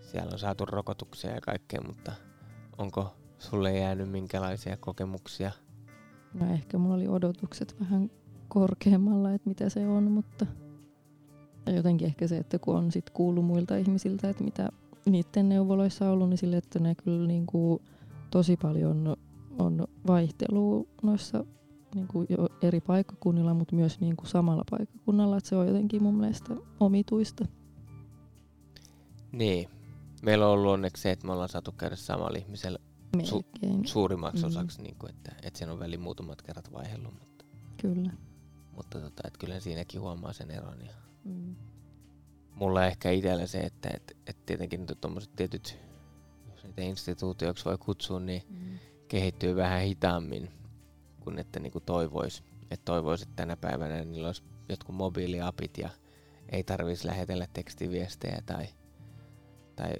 siellä 0.02 0.30
on 0.34 0.40
saatu 0.40 0.66
rokotuksia 0.66 1.32
ja 1.32 1.42
kaikkea, 1.42 1.82
mutta 1.88 2.12
onko 2.78 3.14
sulle 3.46 3.78
jäänyt 3.78 4.10
minkälaisia 4.10 4.78
kokemuksia? 4.78 5.52
No 6.34 6.54
ehkä 6.54 6.78
mulla 6.78 6.96
oli 6.96 7.08
odotukset 7.08 7.76
vähän 7.80 8.12
korkeammalla, 8.48 9.34
että 9.34 9.50
mitä 9.50 9.70
se 9.70 9.88
on, 9.88 10.04
mutta 10.04 10.46
jotenkin 11.76 12.08
ehkä 12.08 12.28
se, 12.28 12.38
että 12.38 12.60
kun 12.60 12.76
on 12.76 12.92
sit 12.92 13.10
kuullut 13.10 13.46
muilta 13.46 13.78
ihmisiltä, 13.78 14.30
että 14.30 14.44
mitä 14.44 14.70
niiden 15.06 15.50
neuvoloissa 15.50 16.06
on 16.06 16.12
ollut, 16.12 16.30
niin 16.30 16.38
sille, 16.38 16.58
että 16.58 16.80
ne 16.80 16.96
kyllä 16.96 17.28
niinku 17.28 17.82
tosi 18.32 18.58
paljon 18.58 19.16
on 19.60 19.88
vaihtelua 20.08 20.86
noissa 21.04 21.46
niinku 21.96 22.26
jo 22.30 22.48
eri 22.62 22.82
paikkakunnilla, 22.82 23.54
mutta 23.54 23.76
myös 23.76 24.00
niinku 24.00 24.26
samalla 24.26 24.64
paikkakunnalla, 24.72 25.38
että 25.38 25.50
se 25.50 25.56
on 25.56 25.68
jotenkin 25.68 26.04
mun 26.04 26.16
mielestä 26.16 26.56
omituista. 26.80 27.46
Niin, 29.32 29.70
meillä 30.22 30.46
on 30.48 30.54
ollut 30.54 30.72
onneksi 30.72 31.04
se, 31.04 31.12
että 31.12 31.28
me 31.28 31.34
ollaan 31.34 31.50
saatu 31.50 31.72
käydä 31.72 31.96
samalla 31.96 32.38
ihmisellä 32.38 32.80
Melkein, 33.18 33.88
suurimmaksi 33.88 34.42
Mm. 34.44 34.48
osaksi, 34.48 34.82
niin 34.82 34.96
kuin, 34.96 35.10
että, 35.10 35.32
että 35.44 35.60
sen 35.60 35.70
on 35.70 35.80
väliin 35.80 36.02
muutamat 36.02 36.42
kerrat 36.42 36.74
vaihellut, 36.74 37.14
mutta, 37.20 37.46
kyllä. 37.82 38.12
mutta 38.76 39.00
tota, 39.00 39.24
että 39.28 39.40
kyllä 39.40 39.60
siinäkin 39.60 40.02
huomaa 40.02 40.34
sen 40.34 40.52
eron. 40.52 40.82
Ja 40.86 40.94
Mm. 41.24 41.56
mulla 42.56 42.86
ehkä 42.86 43.12
itsellä 43.12 43.48
se, 43.48 43.60
että 43.60 43.90
et, 43.94 44.18
et 44.28 44.46
tietenkin 44.46 44.86
tuommoiset 45.02 45.36
tietyt, 45.36 45.78
jos 46.52 46.64
niitä 46.64 46.82
instituutioiksi 46.82 47.66
voi 47.66 47.78
kutsua, 47.78 48.20
niin 48.20 48.42
Mm. 48.50 48.80
kehittyy 49.08 49.56
vähän 49.56 49.82
hitaammin 49.82 50.52
kuin 51.20 51.40
että 51.40 51.60
niinku 51.60 51.80
toivois. 51.80 52.44
Että 52.72 52.86
toivois, 52.86 53.22
että 53.22 53.36
tänä 53.36 53.58
päivänä 53.58 54.06
niillä 54.06 54.28
olisi 54.28 54.44
jotkut 54.70 54.96
mobiiliapit 54.96 55.78
ja 55.78 55.90
ei 56.50 56.64
tarvitsisi 56.64 57.08
lähetellä 57.08 57.48
tekstiviestejä 57.54 58.42
tai, 58.46 58.66
tai 59.76 59.94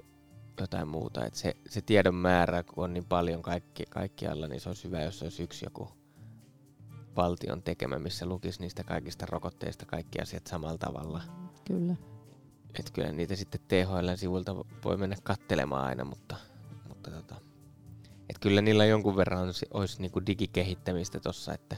jotain 0.64 0.88
muuta. 0.88 1.26
Et 1.26 1.36
se, 1.36 1.56
se 1.70 1.82
tiedon 1.82 2.16
määrä, 2.16 2.64
kun 2.64 2.84
on 2.84 2.94
niin 2.94 3.06
paljon 3.06 3.42
kaikki, 3.42 3.84
kaikkialla, 3.90 4.48
niin 4.48 4.62
se 4.62 4.70
olisi 4.70 4.84
hyvä, 4.84 5.02
jos 5.02 5.24
olisi 5.24 5.44
yksi 5.44 5.66
joku 5.66 5.90
valtion 7.16 7.64
tekemä, 7.64 8.00
missä 8.00 8.26
lukisi 8.26 8.60
niistä 8.62 8.84
kaikista 8.84 9.26
rokotteista 9.30 9.86
kaikki 9.86 10.22
asiat 10.22 10.48
samalla 10.48 10.78
tavalla. 10.78 11.22
Kyllä. 11.68 11.96
Et 12.80 12.92
kyllä 12.92 13.12
niitä 13.12 13.36
sitten 13.36 13.62
THL-sivulta 13.68 14.56
voi 14.84 14.98
mennä 14.98 15.16
kattelemaan 15.24 15.86
aina, 15.86 16.06
mutta, 16.06 16.36
mutta 16.88 17.12
tota, 17.12 17.36
et 18.30 18.40
kyllä 18.40 18.62
niillä 18.62 18.86
jonkun 18.86 19.16
verran 19.16 19.50
olisi, 19.74 20.02
niinku 20.02 20.26
digikehittämistä 20.26 21.20
tossa, 21.20 21.54
että 21.54 21.76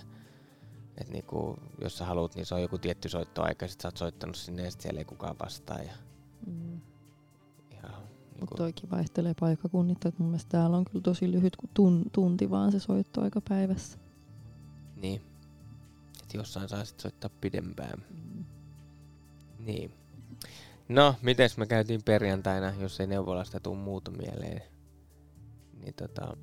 et 0.97 1.09
niinku, 1.09 1.55
jos 1.81 1.97
sä 1.97 2.05
haluat, 2.05 2.35
niin 2.35 2.45
se 2.45 2.55
on 2.55 2.61
joku 2.61 2.77
tietty 2.77 3.09
soittoaika, 3.09 3.67
sit 3.67 3.81
sä 3.81 3.87
oot 3.87 3.97
soittanut 3.97 4.35
sinne 4.35 4.63
ja 4.63 4.71
sit 4.71 4.81
siellä 4.81 4.99
ei 4.99 5.05
kukaan 5.05 5.35
vastaa. 5.43 5.79
Ja 5.79 5.93
Mutta 8.39 8.53
niinku, 8.53 8.55
toikin 8.55 8.89
vaihtelee 8.89 9.33
paikkakunnittain. 9.39 10.09
että 10.09 10.23
Mun 10.23 10.29
mielestä 10.31 10.49
täällä 10.49 10.77
on 10.77 10.85
kyllä 10.85 11.03
tosi 11.03 11.31
lyhyt, 11.31 11.55
kuin 11.55 11.69
tun, 11.73 12.03
tunti 12.11 12.49
vaan 12.49 12.71
se 12.71 12.79
soittoaika 12.79 13.41
päivässä. 13.49 13.97
niin. 15.01 15.21
Et 16.23 16.33
jossain 16.33 16.69
saa 16.69 16.85
sit 16.85 16.99
soittaa 16.99 17.29
pidempään. 17.41 18.03
Niin. 19.59 19.91
No, 20.89 21.15
mites 21.21 21.57
me 21.57 21.65
käytiin 21.65 22.03
perjantaina, 22.05 22.73
jos 22.79 22.99
ei 22.99 23.07
neuvolasta 23.07 23.59
tuu 23.59 23.75
muuta 23.75 24.11
mieleen? 24.11 24.61
Niin 25.81 25.93
tota, 25.93 26.37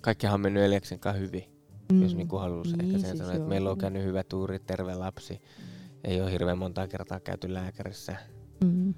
kaikkihan 0.00 0.34
on 0.34 0.40
mennyt 0.40 0.62
Eliaksen 0.62 0.98
kanssa 0.98 1.20
hyvin. 1.20 1.44
Mm. 1.92 2.02
Jos 2.02 2.14
niinku 2.14 2.38
haluaisi 2.38 2.76
Niin, 2.76 2.86
ehkä 2.86 2.98
sen 2.98 3.10
siis 3.10 3.18
sanoa, 3.18 3.34
että 3.34 3.48
meillä 3.48 3.70
on 3.70 3.78
käynyt 3.78 4.04
hyvä 4.04 4.24
tuuri, 4.24 4.58
terve 4.58 4.94
lapsi. 4.94 5.40
Ei 6.04 6.20
ole 6.20 6.32
hirveän 6.32 6.58
monta 6.58 6.88
kertaa 6.88 7.20
käyty 7.20 7.54
lääkärissä. 7.54 8.16
Mm. 8.64 8.94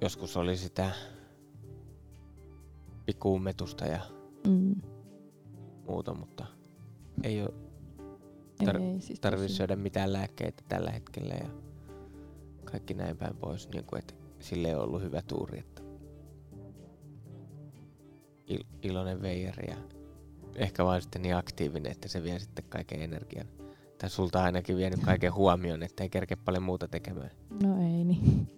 Joskus 0.00 0.36
oli 0.36 0.56
sitä 0.56 0.90
pikkuummetusta 3.06 3.84
ja 3.86 4.00
Mm. 4.46 4.74
muuta, 5.88 6.14
mutta 6.14 6.46
ei 7.22 7.42
ole 7.42 7.50
Ei, 8.60 8.66
Tar- 8.66 8.80
ei, 8.82 9.00
siis 9.00 9.20
tarvitse 9.20 9.54
syödä 9.56 9.76
mitään 9.76 10.12
lääkkeitä 10.12 10.62
tällä 10.68 10.90
hetkellä 10.90 11.34
ja 11.34 11.48
kaikki 12.64 12.94
näin 12.94 13.16
päin 13.16 13.36
pois, 13.36 13.68
niin 13.68 13.84
kuin, 13.84 13.98
että 13.98 14.14
sille 14.40 14.76
on 14.76 14.82
ollut 14.82 15.02
hyvä 15.02 15.22
tuuri, 15.22 15.58
että 15.58 15.82
il- 18.50 18.66
iloinen 18.82 19.22
veijari 19.22 19.70
ja 19.70 19.76
ehkä 20.54 20.84
vaan 20.84 21.02
sitten 21.02 21.22
niin 21.22 21.36
aktiivinen, 21.36 21.92
että 21.92 22.08
se 22.08 22.22
vie 22.22 22.38
sitten 22.38 22.64
kaiken 22.68 23.02
energian. 23.02 23.46
Tai 23.98 24.10
sulta 24.10 24.42
ainakin 24.42 24.76
vienyt 24.76 25.00
kaiken 25.00 25.34
huomion, 25.34 25.82
että 25.82 26.02
ei 26.02 26.08
kerke 26.10 26.36
paljon 26.36 26.62
muuta 26.62 26.88
tekemään. 26.88 27.30
No 27.62 27.76
ei 27.82 28.04
niin. 28.04 28.48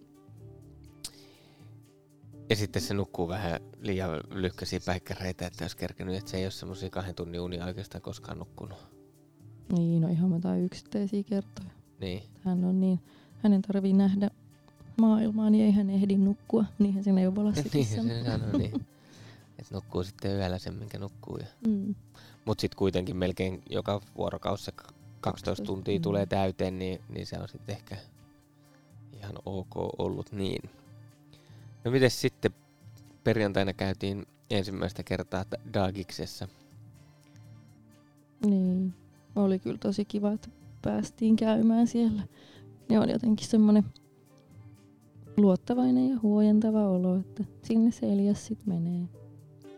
Ja 2.51 2.57
sitten 2.57 2.83
se 2.83 2.95
nukkuu 2.95 3.29
vähän 3.29 3.61
liian 3.81 4.11
lyhkäisiä 4.31 4.81
päikkäreitä, 4.87 5.47
että 5.47 5.65
jos 5.65 5.75
kerkenyt, 5.75 6.15
että 6.15 6.31
se 6.31 6.37
ei 6.37 6.45
ole 6.45 6.51
semmoisia 6.51 6.91
kahden 6.91 7.15
tunnin 7.15 7.41
unia 7.41 7.65
oikeastaan 7.65 8.03
koskaan 8.03 8.39
nukkunut. 8.39 8.79
Niin, 9.73 10.01
no 10.01 10.09
ihan 10.09 10.33
jotain 10.33 10.65
yksittäisiä 10.65 11.23
kertoja. 11.23 11.69
Niin, 12.01 12.23
Hän 12.45 12.65
on 12.65 12.81
niin, 12.81 13.01
hänen 13.43 13.63
tarvii 13.63 13.93
nähdä 13.93 14.31
maailmaa, 15.01 15.51
niin 15.51 15.65
ei 15.65 15.73
hän 15.73 15.91
ehdi 15.91 16.17
nukkua. 16.17 16.65
Niinhän 16.79 17.05
se 17.05 17.13
neuvolassakin 17.13 17.71
niin 17.75 17.87
sanoo. 17.87 18.09
se 18.09 18.25
sanoi 18.25 18.59
niin. 18.59 18.87
Että 19.59 19.75
nukkuu 19.75 20.05
sitten 20.05 20.37
yöllä 20.37 20.59
sen, 20.59 20.75
minkä 20.75 20.99
nukkuu. 20.99 21.37
Ja 21.37 21.47
Mm. 21.67 21.95
Mutta 22.45 22.61
sitten 22.61 22.79
kuitenkin 22.79 23.17
melkein 23.17 23.63
joka 23.71 24.01
vuorokausi 24.17 24.65
se 24.65 24.73
k- 24.73 24.77
12 24.77 24.95
12, 25.21 25.65
tuntia 25.65 25.99
mm. 25.99 26.03
tulee 26.03 26.27
täyteen, 26.27 26.79
niin, 26.79 27.01
niin 27.09 27.27
se 27.27 27.39
on 27.39 27.49
sitten 27.49 27.77
ehkä 27.77 27.97
ihan 29.13 29.33
ok 29.47 29.77
ollut 29.99 30.33
niin. 30.33 30.71
No 31.85 31.91
miten 31.91 32.11
sitten 32.11 32.51
perjantaina 33.25 33.73
käytiin 33.73 34.27
ensimmäistä 34.51 35.03
kertaa 35.03 35.45
Da- 35.51 35.73
Dagiksessa. 35.75 36.49
Niin, 38.47 38.95
oli 39.37 39.59
kyllä 39.59 39.79
tosi 39.79 40.05
kiva, 40.05 40.33
että 40.33 40.49
päästiin 40.83 41.37
käymään 41.37 41.87
siellä. 41.87 42.23
Ne 42.89 43.01
on 43.01 43.11
jotenkin 43.11 43.49
semmoinen 43.49 43.85
luottavainen 45.37 46.11
ja 46.11 46.19
huojentava 46.23 46.89
olo, 46.89 47.17
että 47.17 47.45
sinne 47.63 47.91
se 47.91 48.13
Elias 48.13 48.47
sit 48.47 48.67
menee. 48.67 49.09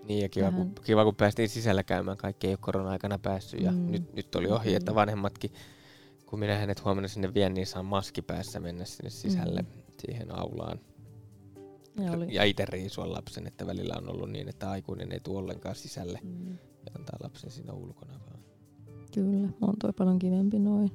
Niin 0.09 0.23
ja 0.23 0.29
kiva, 0.29 0.53
kun, 0.53 0.73
kiva, 0.85 1.05
kun 1.05 1.15
päästiin 1.15 1.49
sisällä 1.49 1.83
käymään. 1.83 2.17
Kaikki 2.17 2.47
ei 2.47 2.53
ole 2.53 2.59
korona-aikana 2.61 3.19
päässyt 3.19 3.61
ja 3.61 3.73
mm. 3.73 3.91
nyt, 3.91 4.15
nyt 4.15 4.35
oli 4.35 4.47
ohi, 4.51 4.75
että 4.75 4.95
vanhemmatkin, 4.95 5.51
kun 6.27 6.39
minä 6.39 6.59
hänet 6.59 6.85
huomenna 6.85 7.09
sinne 7.09 7.35
vien, 7.35 7.55
niin 7.55 7.67
saa 7.67 7.83
maski 7.83 8.23
päässä 8.23 8.61
mennä 8.61 8.85
sinne 8.85 9.11
sisälle 9.11 9.63
mm. 9.63 9.69
siihen 10.03 10.39
aulaan. 10.39 10.81
Ja, 11.97 12.13
oli. 12.13 12.35
ja 12.35 12.45
itse 12.45 12.65
riisua 12.65 13.13
lapsen, 13.13 13.47
että 13.47 13.67
välillä 13.67 13.95
on 13.97 14.11
ollut 14.11 14.31
niin, 14.31 14.49
että 14.49 14.71
aikuinen 14.71 15.13
ei 15.13 15.21
tule 15.21 15.39
ollenkaan 15.39 15.75
sisälle 15.75 16.19
mm. 16.23 16.49
ja 16.87 16.93
antaa 16.99 17.17
lapsen 17.23 17.51
siinä 17.51 17.73
ulkona 17.73 18.21
vaan. 18.21 18.41
Kyllä, 19.15 19.49
on 19.61 19.75
toi 19.79 19.93
paljon 19.93 20.19
kivempi 20.19 20.59
noin. 20.59 20.91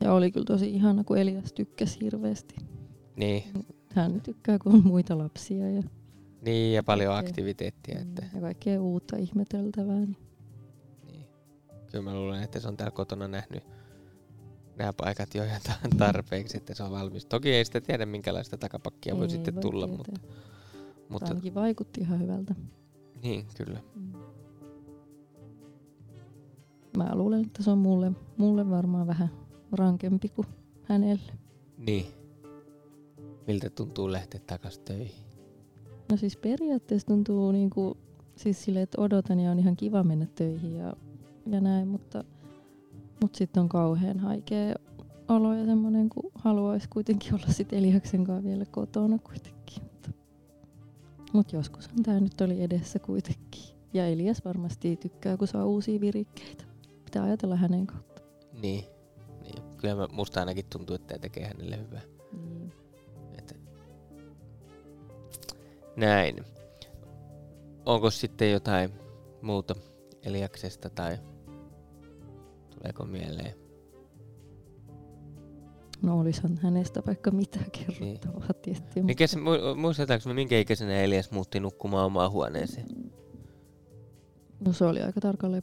Ja 0.00 0.12
oli 0.12 0.32
kyllä 0.32 0.44
tosi 0.44 0.70
ihana, 0.70 1.04
kun 1.04 1.18
Elias 1.18 1.52
tykkäsi 1.52 2.00
hirveästi. 2.00 2.56
Niin. 3.16 3.44
Hän 3.94 4.20
tykkää, 4.20 4.58
kun 4.58 4.72
on 4.72 4.86
muita 4.86 5.18
lapsia. 5.18 5.70
Ja 5.70 5.82
niin, 6.42 6.74
ja 6.74 6.82
paljon 6.82 7.12
kaikkea, 7.12 7.30
aktiviteettia. 7.30 8.00
Että. 8.00 8.24
Ja 8.34 8.40
kaikkea 8.40 8.82
uutta 8.82 9.16
ihmeteltävää. 9.16 9.96
Niin. 9.96 10.16
niin. 11.06 11.26
Kyllä 11.90 12.04
mä 12.04 12.14
luulen, 12.14 12.42
että 12.42 12.60
se 12.60 12.68
on 12.68 12.76
täällä 12.76 12.90
kotona 12.90 13.28
nähnyt 13.28 13.62
nämä 14.76 14.92
paikat 14.92 15.34
jo 15.34 15.44
ihan 15.44 15.60
tarpeeksi, 15.98 16.56
että 16.56 16.74
se 16.74 16.82
on 16.82 16.90
valmis. 16.90 17.26
Toki 17.26 17.52
ei 17.52 17.64
sitä 17.64 17.80
tiedä, 17.80 18.06
minkälaista 18.06 18.56
takapakkia 18.56 19.14
ei, 19.14 19.18
voi 19.18 19.30
sitten 19.30 19.54
voi 19.54 19.62
tulla, 19.62 19.86
tietää. 19.86 20.06
mutta... 20.06 20.20
mutta 21.08 21.28
ainakin 21.28 21.54
vaikutti 21.54 22.00
ihan 22.00 22.20
hyvältä. 22.20 22.54
Niin, 23.22 23.46
kyllä. 23.56 23.80
Mm. 23.94 24.12
Mä 26.96 27.14
luulen, 27.14 27.44
että 27.44 27.62
se 27.62 27.70
on 27.70 27.78
mulle, 27.78 28.12
mulle 28.36 28.70
varmaan 28.70 29.06
vähän 29.06 29.30
rankempi 29.72 30.28
kuin 30.28 30.46
hänelle. 30.82 31.32
Niin. 31.78 32.06
Miltä 33.46 33.70
tuntuu 33.70 34.12
lähteä 34.12 34.40
takaisin 34.46 34.82
töihin? 34.84 35.24
No 36.10 36.16
siis 36.16 36.36
periaatteessa 36.36 37.06
tuntuu 37.06 37.52
niinku, 37.52 37.96
siis 38.36 38.64
sille, 38.64 38.82
että 38.82 39.00
odotan 39.00 39.40
ja 39.40 39.50
on 39.50 39.58
ihan 39.58 39.76
kiva 39.76 40.02
mennä 40.02 40.26
töihin 40.34 40.76
ja, 40.76 40.96
ja 41.46 41.60
näin, 41.60 41.88
mutta, 41.88 42.24
mutta 43.22 43.38
sitten 43.38 43.60
on 43.60 43.68
kauhean 43.68 44.18
haikea 44.20 44.74
olo 45.28 45.54
ja 45.54 45.64
semmoinen, 45.64 46.08
kun 46.08 46.30
haluaisi 46.34 46.88
kuitenkin 46.88 47.34
olla 47.34 47.46
sitten 47.46 47.78
Eliaksen 47.78 48.24
kanssa 48.24 48.48
vielä 48.48 48.64
kotona 48.64 49.18
kuitenkin. 49.18 49.82
Mutta, 49.82 50.10
mutta 51.32 51.56
joskushan 51.56 52.02
tämä 52.02 52.20
nyt 52.20 52.40
oli 52.40 52.62
edessä 52.62 52.98
kuitenkin. 52.98 53.76
Ja 53.92 54.06
Elias 54.06 54.44
varmasti 54.44 54.96
tykkää, 54.96 55.36
kun 55.36 55.48
saa 55.48 55.64
uusia 55.64 56.00
virikkeitä. 56.00 56.64
Pitää 57.04 57.22
ajatella 57.22 57.56
hänen 57.56 57.86
kautta. 57.86 58.22
Niin. 58.62 58.84
niin. 59.42 59.62
Kyllä 59.76 60.08
musta 60.12 60.40
ainakin 60.40 60.64
tuntuu, 60.72 60.96
että 60.96 61.06
tämä 61.06 61.18
tekee 61.18 61.46
hänelle 61.46 61.78
hyvää. 61.78 62.02
Niin. 62.32 62.72
Näin. 65.96 66.44
Onko 67.86 68.10
sitten 68.10 68.52
jotain 68.52 68.90
muuta 69.42 69.74
Eliaksesta 70.22 70.90
tai 70.90 71.18
tuleeko 72.78 73.04
mieleen? 73.04 73.54
No 76.02 76.20
olisihan 76.20 76.58
hänestä 76.62 77.02
vaikka 77.06 77.30
mitä 77.30 77.58
kerrottavaa 77.72 78.40
niin. 78.40 78.62
tietysti. 78.62 79.02
Mikä 79.02 79.24
mutta... 79.24 79.68
se, 79.68 79.74
muistetaanko 79.74 80.28
me 80.28 80.34
minkä 80.34 80.58
ikäisenä 80.58 81.00
Elias 81.00 81.30
muutti 81.30 81.60
nukkumaan 81.60 82.06
omaan 82.06 82.30
huoneeseen? 82.30 82.86
No 84.60 84.72
se 84.72 84.84
oli 84.84 85.02
aika 85.02 85.20
tarkalleen 85.20 85.62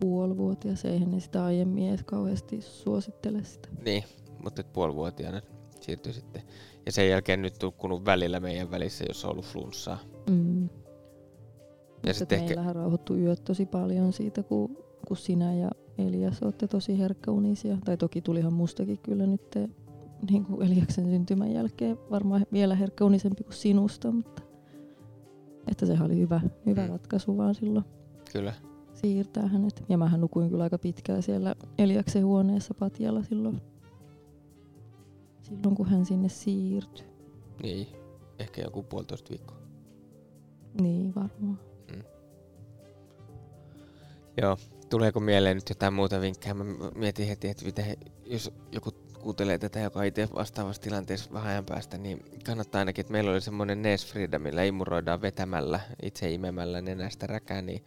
puolivuotias, 0.00 0.84
eihän 0.84 1.10
ne 1.10 1.20
sitä 1.20 1.44
aiemmin 1.44 1.88
edes 1.88 2.02
kauheasti 2.04 2.60
suosittele 2.60 3.44
sitä. 3.44 3.68
Niin, 3.84 4.04
mutta 4.44 4.64
puolivuotiaana 4.64 5.40
siirtyi 5.80 6.12
sitten 6.12 6.42
ja 6.86 6.92
sen 6.92 7.08
jälkeen 7.08 7.42
nyt 7.42 7.58
tukkunut 7.58 8.04
välillä 8.04 8.40
meidän 8.40 8.70
välissä, 8.70 9.04
jos 9.08 9.24
on 9.24 9.30
ollut 9.30 9.44
flunssaa. 9.44 9.98
Mm. 10.30 10.68
Ja 12.06 12.14
sitten 12.14 12.38
ehkä... 12.38 12.46
meillähän 12.46 12.76
rauhoittu 12.76 13.14
yöt 13.16 13.44
tosi 13.44 13.66
paljon 13.66 14.12
siitä, 14.12 14.42
kun, 14.42 14.76
kun 15.08 15.16
sinä 15.16 15.54
ja 15.54 15.70
Elias 15.98 16.42
olette 16.42 16.68
tosi 16.68 16.98
herkkäunisia. 16.98 17.78
Tai 17.84 17.96
toki 17.96 18.20
tulihan 18.20 18.52
mustakin 18.52 18.98
kyllä 18.98 19.26
nyt 19.26 19.50
te, 19.50 19.68
niin 20.30 20.44
kuin 20.44 20.62
Eliaksen 20.66 21.04
syntymän 21.04 21.52
jälkeen 21.52 21.98
varmaan 22.10 22.46
vielä 22.52 22.74
herkkäunisempi 22.74 23.44
kuin 23.44 23.54
sinusta, 23.54 24.10
mutta 24.12 24.42
että 25.70 25.86
sehän 25.86 26.06
oli 26.06 26.18
hyvä, 26.18 26.40
hyvä 26.66 26.82
mm. 26.82 26.88
ratkaisu 26.88 27.36
vaan 27.36 27.54
silloin. 27.54 27.84
Kyllä. 28.32 28.52
Siirtää 28.94 29.46
hänet. 29.46 29.84
Ja 29.88 29.98
mähän 29.98 30.20
nukuin 30.20 30.50
kyllä 30.50 30.64
aika 30.64 30.78
pitkään 30.78 31.22
siellä 31.22 31.54
Eliaksen 31.78 32.26
huoneessa 32.26 32.74
patjalla 32.74 33.22
silloin 33.22 33.60
silloin, 35.44 35.74
kun 35.74 35.86
hän 35.86 36.04
sinne 36.04 36.28
siirtyi. 36.28 37.06
Niin, 37.62 37.86
ehkä 38.38 38.62
joku 38.62 38.82
puolitoista 38.82 39.30
viikkoa. 39.30 39.56
Niin, 40.80 41.14
varmaan. 41.14 41.58
Mm. 41.92 42.02
Joo, 44.42 44.56
tuleeko 44.90 45.20
mieleen 45.20 45.56
nyt 45.56 45.68
jotain 45.68 45.94
muuta 45.94 46.20
vinkkejä? 46.20 46.54
Mä 46.54 46.64
mietin 46.94 47.28
heti, 47.28 47.48
että 47.48 47.64
miten, 47.64 47.96
jos 48.26 48.52
joku 48.72 48.90
kuuntelee 49.24 49.58
tätä, 49.58 49.80
joka 49.80 50.02
itse 50.02 50.28
vastaavassa 50.34 50.82
tilanteessa 50.82 51.32
vähän 51.32 51.50
ajan 51.50 51.64
päästä, 51.64 51.98
niin 51.98 52.24
kannattaa 52.46 52.78
ainakin, 52.78 53.00
että 53.00 53.12
meillä 53.12 53.30
oli 53.30 53.40
semmoinen 53.40 53.82
Nesfrida, 53.82 54.38
millä 54.38 54.64
imuroidaan 54.64 55.22
vetämällä, 55.22 55.80
itse 56.02 56.30
imemällä 56.30 56.80
nenästä 56.80 57.26
räkää, 57.26 57.62
niin 57.62 57.84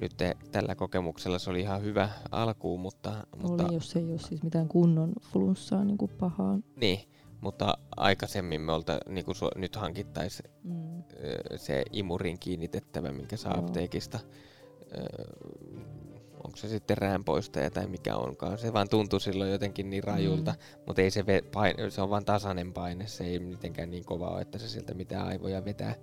nyt 0.00 0.12
te, 0.16 0.36
tällä 0.52 0.74
kokemuksella 0.74 1.38
se 1.38 1.50
oli 1.50 1.60
ihan 1.60 1.82
hyvä 1.82 2.08
alkuun, 2.30 2.80
mutta... 2.80 3.26
mutta 3.42 3.64
oli, 3.64 3.74
jos 3.74 3.96
ei 3.96 4.10
ole 4.10 4.18
siis 4.18 4.42
mitään 4.42 4.68
kunnon 4.68 5.12
flunssaa 5.32 5.84
niin 5.84 5.98
kuin 5.98 6.10
pahaa. 6.10 6.58
Niin, 6.76 7.00
mutta 7.40 7.78
aikaisemmin 7.96 8.60
me 8.60 8.72
olta, 8.72 8.98
niin 9.08 9.24
kuin 9.24 9.36
nyt 9.56 9.76
hankittaisiin 9.76 10.50
mm. 10.64 11.02
se 11.56 11.82
imurin 11.92 12.38
kiinnitettävä, 12.38 13.12
minkä 13.12 13.36
saa 13.36 13.52
Joo. 13.52 13.64
apteekista. 13.64 14.20
Onko 16.44 16.56
se 16.56 16.68
sitten 16.68 16.98
räänpoistaja 16.98 17.70
tai 17.70 17.86
mikä 17.86 18.16
onkaan. 18.16 18.58
Se 18.58 18.72
vaan 18.72 18.88
tuntui 18.88 19.20
silloin 19.20 19.50
jotenkin 19.50 19.90
niin 19.90 20.04
rajulta, 20.04 20.50
mm. 20.50 20.82
mutta 20.86 21.02
ei 21.02 21.10
se, 21.10 21.20
ve- 21.20 21.48
paine, 21.52 21.90
se 21.90 22.02
on 22.02 22.10
vaan 22.10 22.24
tasainen 22.24 22.72
paine. 22.72 23.06
Se 23.06 23.24
ei 23.24 23.38
mitenkään 23.38 23.90
niin 23.90 24.04
kova 24.04 24.28
ole, 24.28 24.40
että 24.40 24.58
se 24.58 24.68
sieltä 24.68 24.94
mitään 24.94 25.26
aivoja 25.26 25.64
vetää. 25.64 25.94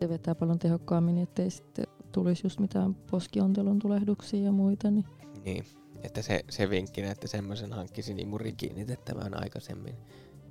Se 0.00 0.08
vetää 0.08 0.34
paljon 0.34 0.58
tehokkaammin, 0.58 1.18
ettei 1.18 1.50
sitten 1.50 1.86
tulisi 2.12 2.46
just 2.46 2.60
mitään 2.60 2.94
poskiontelun 2.94 3.78
tulehduksia 3.78 4.44
ja 4.44 4.52
muita. 4.52 4.90
Niin, 4.90 5.06
niin 5.44 5.64
että 6.02 6.22
se, 6.22 6.44
se 6.50 6.70
vinkkinä, 6.70 7.10
että 7.10 7.26
semmoisen 7.26 7.72
hankkisin 7.72 8.20
imurin 8.20 8.56
kiinnitettävään 8.56 9.42
aikaisemmin. 9.42 9.94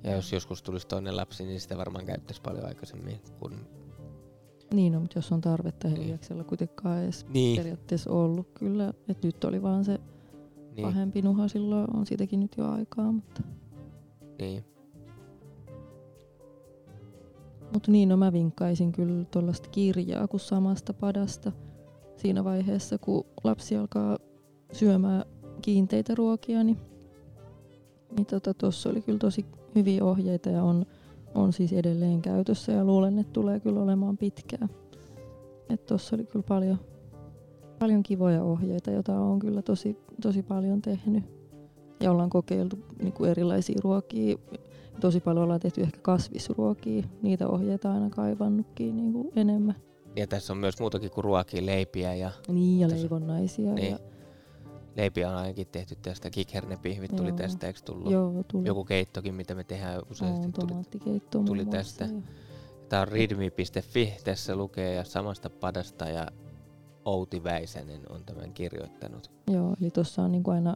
Ja 0.04 0.12
jos 0.12 0.34
joskus 0.34 0.64
tulisi 0.64 0.88
toinen 0.88 1.18
lapsi, 1.18 1.46
niin 1.46 1.62
sitä 1.62 1.78
varmaan 1.78 2.06
käyttäisi 2.06 2.42
paljon 2.42 2.66
aikaisemmin 2.66 3.22
kuin 3.40 3.68
niin, 4.74 4.94
no, 4.94 5.00
mutta 5.00 5.18
jos 5.18 5.32
on 5.32 5.42
tarvetta 5.42 5.88
Heliaksella 5.88 6.42
niin. 6.42 6.50
kuitenkaan 6.50 7.04
edes 7.04 7.26
niin. 7.34 7.58
periaatteessa 7.58 8.12
ollut 8.12 8.48
kyllä. 8.54 8.94
Et 9.08 9.24
nyt 9.24 9.44
oli 9.44 9.62
vaan 9.62 9.86
se 9.86 10.00
niin. 10.76 10.88
pahempi 10.88 11.22
nuha 11.22 11.48
silloin, 11.48 11.98
on 11.98 12.06
siitäkin 12.06 12.40
nyt 12.40 12.58
jo 12.58 12.72
aikaa. 12.72 13.12
Mutta. 13.12 13.42
Niin. 14.40 14.64
Mutta 17.74 17.92
niin, 17.92 18.10
no 18.10 18.18
mä 18.18 18.34
vinkkaisin 18.34 18.92
kyllä 18.92 19.26
tuollaista 19.26 19.70
kirjaa 19.70 20.28
kuin 20.28 20.40
samasta 20.40 20.94
padasta 20.94 21.52
siinä 22.18 22.44
vaiheessa, 22.44 22.98
kun 22.98 23.26
lapsi 23.44 23.76
alkaa 23.76 24.18
syömään 24.72 25.26
kiinteitä 25.62 26.16
ruokia, 26.16 26.64
niin, 26.64 26.78
niin 28.16 28.26
tuossa 28.26 28.40
tota, 28.40 28.90
oli 28.90 29.02
kyllä 29.02 29.20
tosi 29.20 29.46
hyviä 29.76 30.04
ohjeita 30.04 30.50
ja 30.50 30.64
on, 30.64 30.86
on 31.36 31.54
siis 31.54 31.74
edelleen 31.74 32.22
käytössä 32.22 32.72
ja 32.72 32.86
luulen, 32.86 33.20
että 33.20 33.34
tulee 33.34 33.60
kyllä 33.60 33.82
olemaan 33.82 34.18
pitkään. 34.18 34.70
Että 35.70 35.86
tuossa 35.86 36.16
oli 36.16 36.26
kyllä 36.26 36.46
paljon, 36.48 36.78
paljon 37.80 38.04
kivoja 38.04 38.44
ohjeita, 38.44 38.92
joita 38.92 39.20
on 39.20 39.40
kyllä 39.40 39.62
tosi, 39.62 39.98
tosi 40.22 40.44
paljon 40.44 40.82
tehnyt. 40.82 41.24
Ja 42.00 42.12
ollaan 42.12 42.30
kokeiltu 42.30 42.80
niin 43.02 43.14
kuin 43.14 43.30
erilaisia 43.30 43.80
ruokia 43.84 44.38
tosi 45.00 45.20
paljon 45.20 45.44
ollaan 45.44 45.60
tehty 45.60 45.82
ehkä 45.82 46.00
kasvisruokia. 46.02 47.04
Niitä 47.22 47.48
ohjeita 47.48 47.94
aina 47.94 48.10
kaivannutkin 48.10 48.98
niin 48.98 49.14
kuin 49.14 49.32
enemmän. 49.36 49.76
Ja 50.16 50.28
tässä 50.28 50.54
on 50.54 50.58
myös 50.58 50.80
muutakin 50.80 51.12
kuin 51.12 51.24
ruokia, 51.24 51.66
leipiä 51.66 52.16
ja... 52.16 52.32
Niin, 52.48 52.80
ja 52.80 52.90
leivonnaisia. 52.90 53.74
Niin. 53.74 53.92
Ja... 53.92 54.00
Leipiä 54.96 55.30
on 55.30 55.36
ainakin 55.36 55.68
tehty 55.68 55.96
tästä, 55.96 56.30
kikhernepihvit 56.30 57.16
tuli 57.16 57.28
Joo. 57.28 57.38
tästä, 57.38 57.68
eikö 57.68 57.80
tullut? 57.86 58.12
Joo, 58.12 58.44
tuli. 58.48 58.68
Joku 58.68 58.86
keittokin, 58.86 59.34
mitä 59.34 59.56
me 59.56 59.64
tehdään 59.64 60.02
useasti. 60.12 60.46
On, 60.46 60.54
tuli, 61.00 61.22
tuli 61.46 61.66
tästä. 61.66 62.06
Ja... 62.06 62.22
Tämä 62.90 63.02
on 63.02 63.08
ridmi.fi, 63.08 64.14
tässä 64.24 64.56
lukee 64.56 64.94
ja 64.94 65.04
samasta 65.04 65.50
padasta 65.50 66.06
ja 66.10 66.28
Outi 67.06 67.44
Väisänen 67.44 68.02
on 68.10 68.24
tämän 68.26 68.54
kirjoittanut. 68.54 69.32
Joo, 69.52 69.76
eli 69.82 69.90
tuossa 69.90 70.22
on 70.22 70.32
niin 70.32 70.44
kuin 70.44 70.56
aina 70.56 70.76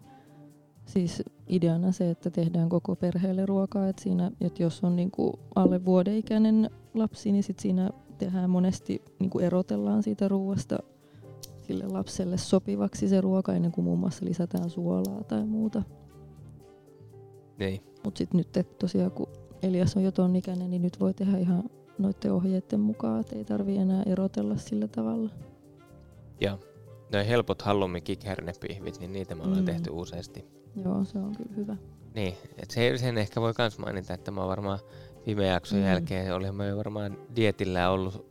Siis 0.88 1.24
ideana 1.48 1.92
se, 1.92 2.10
että 2.10 2.30
tehdään 2.30 2.70
koko 2.70 2.96
perheelle 2.96 3.46
ruokaa, 3.46 3.88
että 3.88 4.04
siinä, 4.04 4.32
että 4.42 4.64
jos 4.64 4.84
on 4.84 4.96
niin 4.96 5.12
kuin 5.12 5.34
alle 5.56 5.86
vuodeikäinen 5.86 6.70
lapsi, 6.94 7.32
niin 7.32 7.44
sit 7.44 7.60
siinä 7.60 7.90
tehdään 8.18 8.50
monesti, 8.50 9.02
niin 9.20 9.30
kuin 9.30 9.46
erotellaan 9.46 10.04
siitä 10.04 10.28
ruoasta 10.28 10.80
sille 11.68 11.88
lapselle 11.88 12.38
sopivaksi 12.38 13.08
se 13.08 13.22
ruoka 13.22 13.54
ennen 13.54 13.72
kuin 13.72 13.86
muun 13.86 14.00
muassa 14.00 14.26
lisätään 14.26 14.70
suolaa 14.70 15.24
tai 15.24 15.46
muuta. 15.46 15.84
Niin. 17.60 17.82
Mutta 18.04 18.18
sitten 18.18 18.38
nyt 18.38 18.68
tosiaan 18.80 19.12
kun 19.12 19.28
Elias 19.64 19.98
on 19.98 20.04
jo 20.04 20.12
ton 20.12 20.36
ikäinen, 20.36 20.70
niin 20.70 20.82
nyt 20.82 21.00
voi 21.00 21.14
tehdä 21.14 21.38
ihan 21.38 21.64
noiden 21.98 22.34
ohjeiden 22.34 22.80
mukaan, 22.80 23.20
että 23.22 23.36
ei 23.36 23.46
tarvi 23.46 23.78
enää 23.78 24.04
erotella 24.06 24.58
sillä 24.58 24.88
tavalla. 24.88 25.30
Joo. 26.42 26.60
Noin 27.14 27.26
helpot 27.28 27.62
hallumi 27.62 28.02
kikhernepihvit, 28.02 29.00
niin 29.00 29.14
niitä 29.14 29.36
me 29.36 29.44
ollaan 29.44 29.60
Mm. 29.62 29.66
tehty 29.66 29.90
useasti. 29.94 30.46
Joo, 30.86 31.04
se 31.04 31.20
on 31.20 31.36
kyllä 31.36 31.54
hyvä. 31.56 31.76
Niin, 32.16 32.34
et 32.58 32.72
se, 32.72 32.98
sen 32.98 33.18
ehkä 33.18 33.42
voi 33.42 33.54
kans 33.54 33.78
mainita, 33.80 34.14
että 34.14 34.32
mä 34.32 34.48
varmaan 34.48 34.80
viime 35.26 35.46
jakson 35.48 35.80
Mm. 35.80 35.86
jälkeen, 35.86 36.34
olin 36.36 36.56
mä 36.56 36.78
varmaan 36.78 37.18
dietillä 37.36 37.90
ollut 37.90 38.26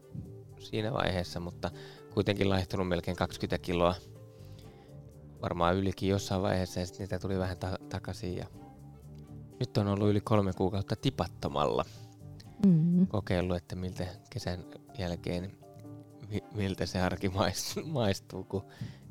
siinä 0.59 0.93
vaiheessa, 0.93 1.41
mutta 1.41 1.71
kuitenkin 2.17 2.49
laihtunut 2.51 2.89
melkein 2.89 3.17
20 3.17 3.59
kiloa. 3.59 3.95
Varmaan 5.43 5.77
ylikin 5.77 6.09
jossain 6.09 6.43
vaiheessa 6.43 6.81
ja 6.81 6.87
sitten 6.87 7.05
niitä 7.05 7.19
tuli 7.19 7.39
vähän 7.39 7.59
ta- 7.59 7.79
takaisin. 7.89 8.37
Ja 8.37 8.47
nyt 9.61 9.77
on 9.79 9.89
ollut 9.89 10.09
yli 10.09 10.21
kolme 10.21 10.53
kuukautta 10.53 10.97
tipattomalla. 10.97 11.85
Mm. 12.67 13.07
Kokeillut, 13.07 13.57
että 13.57 13.77
miltä 13.77 14.07
kesän 14.31 14.65
jälkeen, 14.99 15.57
mi- 16.31 16.45
miltä 16.55 16.87
se 16.87 17.01
arki 17.01 17.29
mais- 17.29 17.83
maistuu, 17.87 18.45
kun 18.45 18.63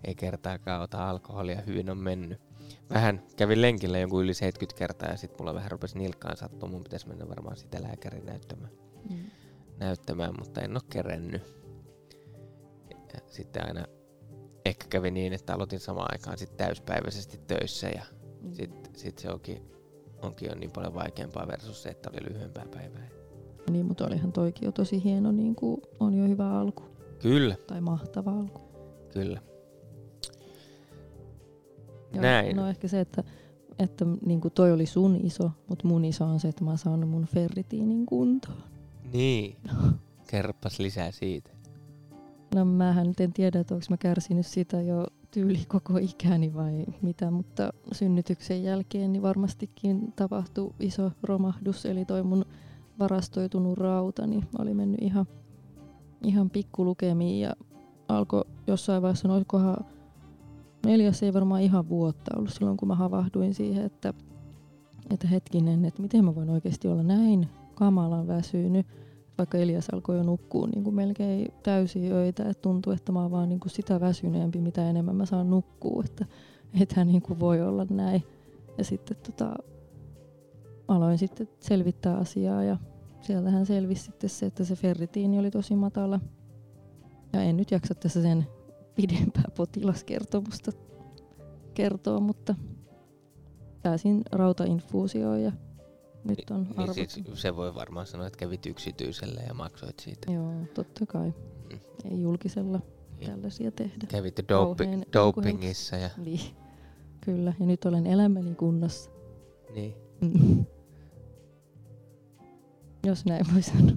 ei 0.04 0.16
kertaakaan 0.16 0.82
ota 0.82 1.10
alkoholia, 1.10 1.62
hyvin 1.68 1.90
on 1.90 1.98
mennyt. 1.98 2.42
Vähän 2.90 3.24
kävin 3.36 3.62
lenkillä 3.62 4.00
jonkun 4.00 4.24
yli 4.24 4.34
70 4.34 4.78
kertaa 4.80 5.10
ja 5.10 5.18
sitten 5.18 5.38
mulla 5.42 5.54
vähän 5.54 5.72
rupesi 5.72 5.98
nilkkaan 5.98 6.38
sattua. 6.38 6.70
Mun 6.70 6.84
pitäisi 6.84 7.08
mennä 7.08 7.30
varmaan 7.30 7.58
sitä 7.58 7.84
lääkärin 7.84 8.26
näyttämään, 8.26 8.72
Mm. 9.10 9.16
näyttämään 9.78 10.34
mutta 10.40 10.62
en 10.62 10.72
ole 10.72 10.82
kerennyt. 10.90 11.65
Ja 13.16 13.22
sitten 13.28 13.68
aina 13.68 13.86
ehkä 14.66 14.86
kävi 14.90 15.12
niin, 15.12 15.34
että 15.34 15.54
aloitin 15.56 15.80
samaan 15.80 16.08
aikaan 16.12 16.38
sit 16.38 16.58
täyspäiväisesti 16.58 17.38
töissä 17.48 17.88
ja 17.90 18.04
Mm. 18.42 18.54
sitten 18.54 18.96
sit 18.96 19.18
se 19.18 19.30
onkin, 19.32 19.62
onkin 20.22 20.50
jo 20.50 20.56
niin 20.56 20.72
paljon 20.72 20.94
vaikeampaa 20.94 21.48
versus 21.48 21.84
se, 21.84 21.90
että 21.90 22.10
oli 22.10 22.34
lyhyempää 22.34 22.66
päivää. 22.74 23.08
Niin, 23.72 23.86
mutta 23.86 24.06
olihan 24.08 24.32
toikin 24.32 24.66
jo 24.66 24.72
tosi 24.72 25.04
hieno, 25.04 25.32
niin 25.32 25.56
kuin 25.56 25.82
on 26.00 26.14
jo 26.14 26.28
hyvä 26.28 26.60
alku. 26.60 26.84
Kyllä, 27.22 27.56
Tai 27.68 27.82
mahtava 27.82 28.32
alku. 28.32 28.62
kyllä. 29.14 29.42
Joo, 32.14 32.22
Näin. 32.22 32.56
No 32.56 32.68
ehkä 32.68 32.88
se, 32.88 33.00
että, 33.00 33.24
että 33.80 34.06
niin 34.26 34.42
kuin 34.42 34.52
toi 34.54 34.72
oli 34.72 34.86
sun 34.86 35.16
iso, 35.24 35.52
mutta 35.68 35.88
mun 35.88 36.06
iso 36.06 36.26
on 36.26 36.40
se, 36.40 36.48
että 36.48 36.64
mä 36.64 36.70
oon 36.72 36.78
saanut 36.78 37.10
mun 37.10 37.26
ferritiinin 37.26 38.06
kuntoon. 38.06 38.58
Niin. 39.14 39.56
Kerropas 40.32 40.80
lisää 40.80 41.12
siitä. 41.12 41.50
No 42.56 42.66
mähän 42.66 43.08
nyt 43.08 43.20
en 43.20 43.34
tiedä, 43.34 43.60
että 43.60 43.74
onko 43.76 43.86
mä 43.90 43.98
kärsinyt 43.98 44.46
sitä 44.46 44.82
jo 44.82 45.08
tyyli 45.32 45.66
koko 45.68 45.98
ikäni 45.98 46.54
vai 46.54 46.86
mitä, 47.02 47.32
mutta 47.32 47.70
synnytyksen 47.92 48.64
jälkeen 48.64 49.14
niin 49.14 49.22
varmastikin 49.22 50.14
tapahtui 50.16 50.74
iso 50.80 51.12
romahdus, 51.24 51.86
eli 51.86 52.06
toi 52.06 52.24
mun 52.24 52.46
varastoitunut 53.00 53.78
rauta, 53.78 54.28
niin 54.28 54.44
oli 54.60 54.74
mennyt 54.74 55.02
ihan, 55.02 55.26
ihan 56.24 56.50
pikkulukemiin 56.50 57.42
ja 57.42 57.54
alkoi 58.08 58.46
jossain 58.68 59.02
vaiheessa, 59.02 59.28
no 59.28 59.34
olisikohan 59.34 59.78
neljäs 60.86 61.24
ei 61.24 61.34
varmaan 61.34 61.62
ihan 61.62 61.90
vuotta 61.90 62.38
ollut 62.38 62.54
silloin, 62.54 62.78
kun 62.78 62.88
mä 62.88 62.96
havahduin 62.96 63.54
siihen, 63.54 63.86
että, 63.86 64.14
että 65.10 65.28
hetkinen, 65.28 65.86
että 65.86 66.02
miten 66.02 66.26
mä 66.26 66.36
voin 66.36 66.50
oikeasti 66.50 66.88
olla 66.88 67.04
näin 67.04 67.48
kamalan 67.76 68.28
väsynyt, 68.28 68.88
vaikka 69.38 69.58
Elias 69.58 69.90
alkoi 69.90 70.18
jo 70.18 70.24
nukkua 70.24 70.68
niin 70.68 70.84
kuin 70.84 70.96
melkein 70.96 71.54
täysiä 71.64 72.16
öitä, 72.16 72.44
että 72.44 72.62
tuntuu, 72.62 72.94
että 72.94 73.12
mä 73.12 73.22
oon 73.22 73.32
vaan 73.32 73.50
niin 73.50 73.60
kuin 73.60 73.72
sitä 73.72 74.00
väsyneempi, 74.00 74.62
mitä 74.62 74.90
enemmän 74.90 75.16
mä 75.16 75.26
saan 75.26 75.50
nukkua, 75.50 76.04
että 76.06 76.26
ethän 76.82 77.08
niin 77.08 77.22
kuin 77.22 77.40
voi 77.40 77.62
olla 77.62 77.86
näin. 77.90 78.24
Ja 78.78 78.84
sitten 78.84 79.18
tota, 79.18 79.56
aloin 80.88 81.18
sitten 81.18 81.50
selvittää 81.60 82.18
asiaa 82.18 82.64
ja 82.64 82.78
sieltähän 83.22 83.66
selvisi 83.66 84.04
sitten 84.04 84.30
se, 84.30 84.46
että 84.46 84.64
se 84.64 84.76
ferritiini 84.76 85.40
oli 85.40 85.52
tosi 85.52 85.76
matala. 85.76 86.20
Ja 87.34 87.42
en 87.42 87.58
nyt 87.58 87.72
jaksa 87.72 87.96
tässä 87.96 88.22
sen 88.22 88.48
pidempää 88.96 89.44
potilaskertomusta 89.58 90.72
kertoa, 91.74 92.20
mutta 92.20 92.56
pääsin 93.84 94.22
rautainfuusioon 94.32 95.42
ja 95.42 95.52
nyt 96.26 96.52
on 96.52 96.68
Niin 96.78 96.94
siis 96.94 97.22
se 97.34 97.56
voi 97.56 97.76
varmaan 97.76 98.06
sanoa, 98.08 98.28
että 98.28 98.38
kävit 98.40 98.66
yksityisellä 98.66 99.42
ja 99.48 99.54
maksoit 99.54 100.00
siitä. 100.00 100.32
Joo, 100.32 100.52
totta 100.74 101.06
kai. 101.06 101.34
Mm. 101.72 101.80
Ei 102.12 102.22
julkisella 102.22 102.80
Joo. 103.20 103.30
tällaisia 103.32 103.72
tehdä. 103.72 104.08
Kävit 104.08 104.40
Kauhean 104.48 104.76
dopi- 105.04 105.08
dopingissa 105.14 105.96
ja 105.98 106.10
Niin. 106.18 106.40
Kyllä, 107.22 107.54
ja 107.60 107.66
nyt 107.66 107.86
olen 107.86 108.08
elämäni 108.08 108.56
kunnossa. 108.56 109.10
niin. 109.76 109.94
Mm. 110.22 110.66
Jos 113.06 113.26
näin 113.26 113.46
voi 113.54 113.62
sanoa. 113.62 113.96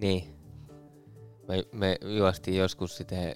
Niin. 0.00 0.24
Me, 1.48 1.64
me 1.72 1.98
juostiin 2.16 2.56
joskus 2.56 2.96
sitä 2.96 3.16
ö, 3.16 3.32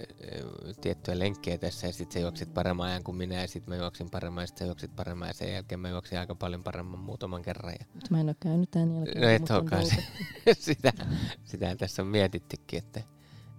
tiettyä 0.81 1.19
lenkkiä 1.19 1.57
tässä 1.57 1.87
ja 1.87 1.93
sitten 1.93 2.13
sä 2.13 2.19
juoksit 2.19 2.53
paremman 2.53 2.87
ajan 2.87 3.03
kuin 3.03 3.17
minä 3.17 3.35
ja 3.35 3.47
sitten 3.47 3.73
mä 3.73 3.75
juoksin 3.75 4.09
paremman 4.09 4.43
ja 4.43 4.47
sitten 4.47 4.65
sä 4.65 4.69
juoksit 4.69 4.95
paremman 4.95 5.27
ja 5.27 5.33
sen 5.33 5.53
jälkeen 5.53 5.79
mä 5.79 5.89
juoksin 5.89 6.19
aika 6.19 6.35
paljon 6.35 6.63
paremman 6.63 6.99
muutaman 6.99 7.41
kerran. 7.41 7.73
Ja 7.79 7.85
Mutta 7.93 8.07
mä 8.11 8.19
en 8.19 8.27
ole 8.27 8.35
käynyt 8.39 8.71
tämän 8.71 8.95
jälkeen. 8.95 9.21
No 9.21 9.29
et 9.29 9.51
olekaan 9.51 9.85
se. 9.85 10.03
sitä, 10.53 10.93
sitähän 11.43 11.77
tässä 11.77 12.01
on 12.01 12.07
mietittykin, 12.07 12.79
että, 12.79 13.01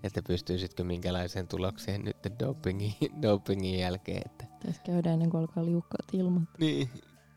että 0.02 0.22
pystyisitkö 0.22 0.84
minkälaiseen 0.84 1.48
tulokseen 1.48 2.04
nyt 2.04 2.16
dopingin, 2.38 2.94
dopingin 3.22 3.78
jälkeen. 3.78 4.22
Että. 4.26 4.46
Tässä 4.66 4.82
käydään 4.82 5.12
ennen 5.12 5.30
kuin 5.30 5.40
alkaa 5.40 5.64
liukkaat 5.64 6.08
ilmat. 6.12 6.42
Niin. 6.58 6.88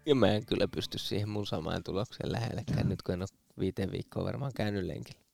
Ja 0.06 0.16
mä 0.16 0.28
en 0.28 0.46
kyllä 0.46 0.68
pysty 0.68 0.98
siihen 0.98 1.30
mun 1.30 1.46
samaan 1.46 1.84
tulokseen 1.84 2.32
lähellekään, 2.32 2.90
nyt 2.90 3.02
kun 3.02 3.14
en 3.14 3.22
ole 3.22 3.28
viiteen 3.60 3.92
viikkoa 3.92 4.24
varmaan 4.24 4.52
käynyt 4.56 4.86
lenkillä. 4.86 5.25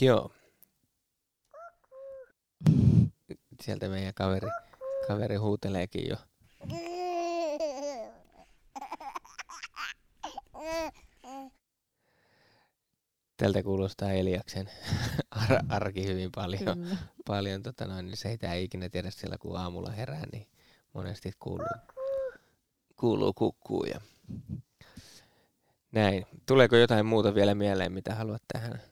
Joo. 0.00 0.30
Sieltä 3.62 3.88
meidän 3.88 4.14
kaveri, 4.14 4.48
kaveri 5.08 5.36
huuteleekin 5.36 6.08
jo. 6.08 6.16
Tältä 13.36 13.62
kuulostaa 13.62 14.12
Eliaksen 14.12 14.70
ar- 15.30 15.64
arki 15.68 16.06
hyvin 16.06 16.30
paljon. 16.34 16.78
Kyllä. 16.78 16.96
paljon 17.26 17.62
tota 17.62 17.86
noin, 17.86 18.06
niin 18.06 18.16
se 18.16 18.38
ei 18.52 18.64
ikinä 18.64 18.88
tiedä 18.88 19.10
siellä, 19.10 19.38
kun 19.38 19.56
aamulla 19.56 19.90
herää, 19.90 20.24
niin 20.32 20.46
monesti 20.92 21.32
kuuluu, 21.38 21.66
kuuluu 22.96 23.32
kukkuu 23.32 23.84
ja 23.84 24.00
näin. 25.92 26.26
Tuleeko 26.46 26.76
jotain 26.76 27.06
muuta 27.06 27.34
vielä 27.34 27.54
mieleen, 27.54 27.92
mitä 27.92 28.14
haluat 28.14 28.42
tähän? 28.52 28.82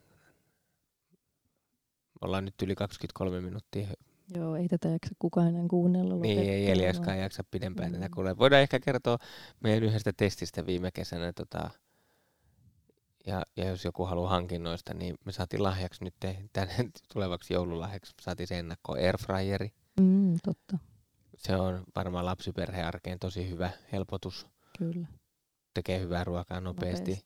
Ollaan 2.27 2.45
nyt 2.45 2.63
yli 2.63 2.75
23 2.75 3.41
minuuttia. 3.41 3.89
Joo, 4.35 4.57
ei 4.57 4.69
tätä 4.69 4.89
jaksa 4.89 5.11
kukaan 5.19 5.49
enää 5.49 5.65
kuunnella. 5.71 6.15
Niin, 6.17 6.39
ei 6.39 6.71
Eliaskaan 6.71 7.19
jaksa 7.19 7.45
pidempään 7.51 7.93
tätä 7.93 8.05
Mm. 8.09 8.11
kuulla. 8.15 8.39
Voidaan 8.39 8.63
ehkä 8.63 8.81
kertoa 8.81 9.19
meidän 9.61 9.83
yhdestä 9.83 10.13
testistä 10.17 10.67
viime 10.67 10.91
kesänä. 10.91 11.33
Tota, 11.33 11.71
ja, 13.27 13.43
ja 13.57 13.65
jos 13.69 13.85
joku 13.85 14.05
haluaa 14.07 14.31
hankinnoista, 14.31 14.95
niin 14.95 15.15
me 15.25 15.33
saatiin 15.33 15.63
lahjaksi 15.63 16.05
nyt 16.05 16.15
tänne 16.53 16.75
tulevaksi 17.13 17.55
joululahjaksi. 17.55 18.13
Saatiin 18.21 18.47
se 18.47 18.59
ennakkoon 18.59 18.99
airfryeri. 18.99 19.73
Mm, 20.01 20.37
totta, 20.45 20.79
Se 21.37 21.57
on 21.57 21.85
varmaan 21.97 22.27
lapsiperhearkeen 22.27 23.19
tosi 23.19 23.51
hyvä 23.51 23.71
helpotus. 23.93 24.47
kyllä. 24.79 25.07
Tekee 25.75 26.01
hyvää 26.01 26.25
ruokaa 26.25 26.61
nopeasti. 26.61 27.23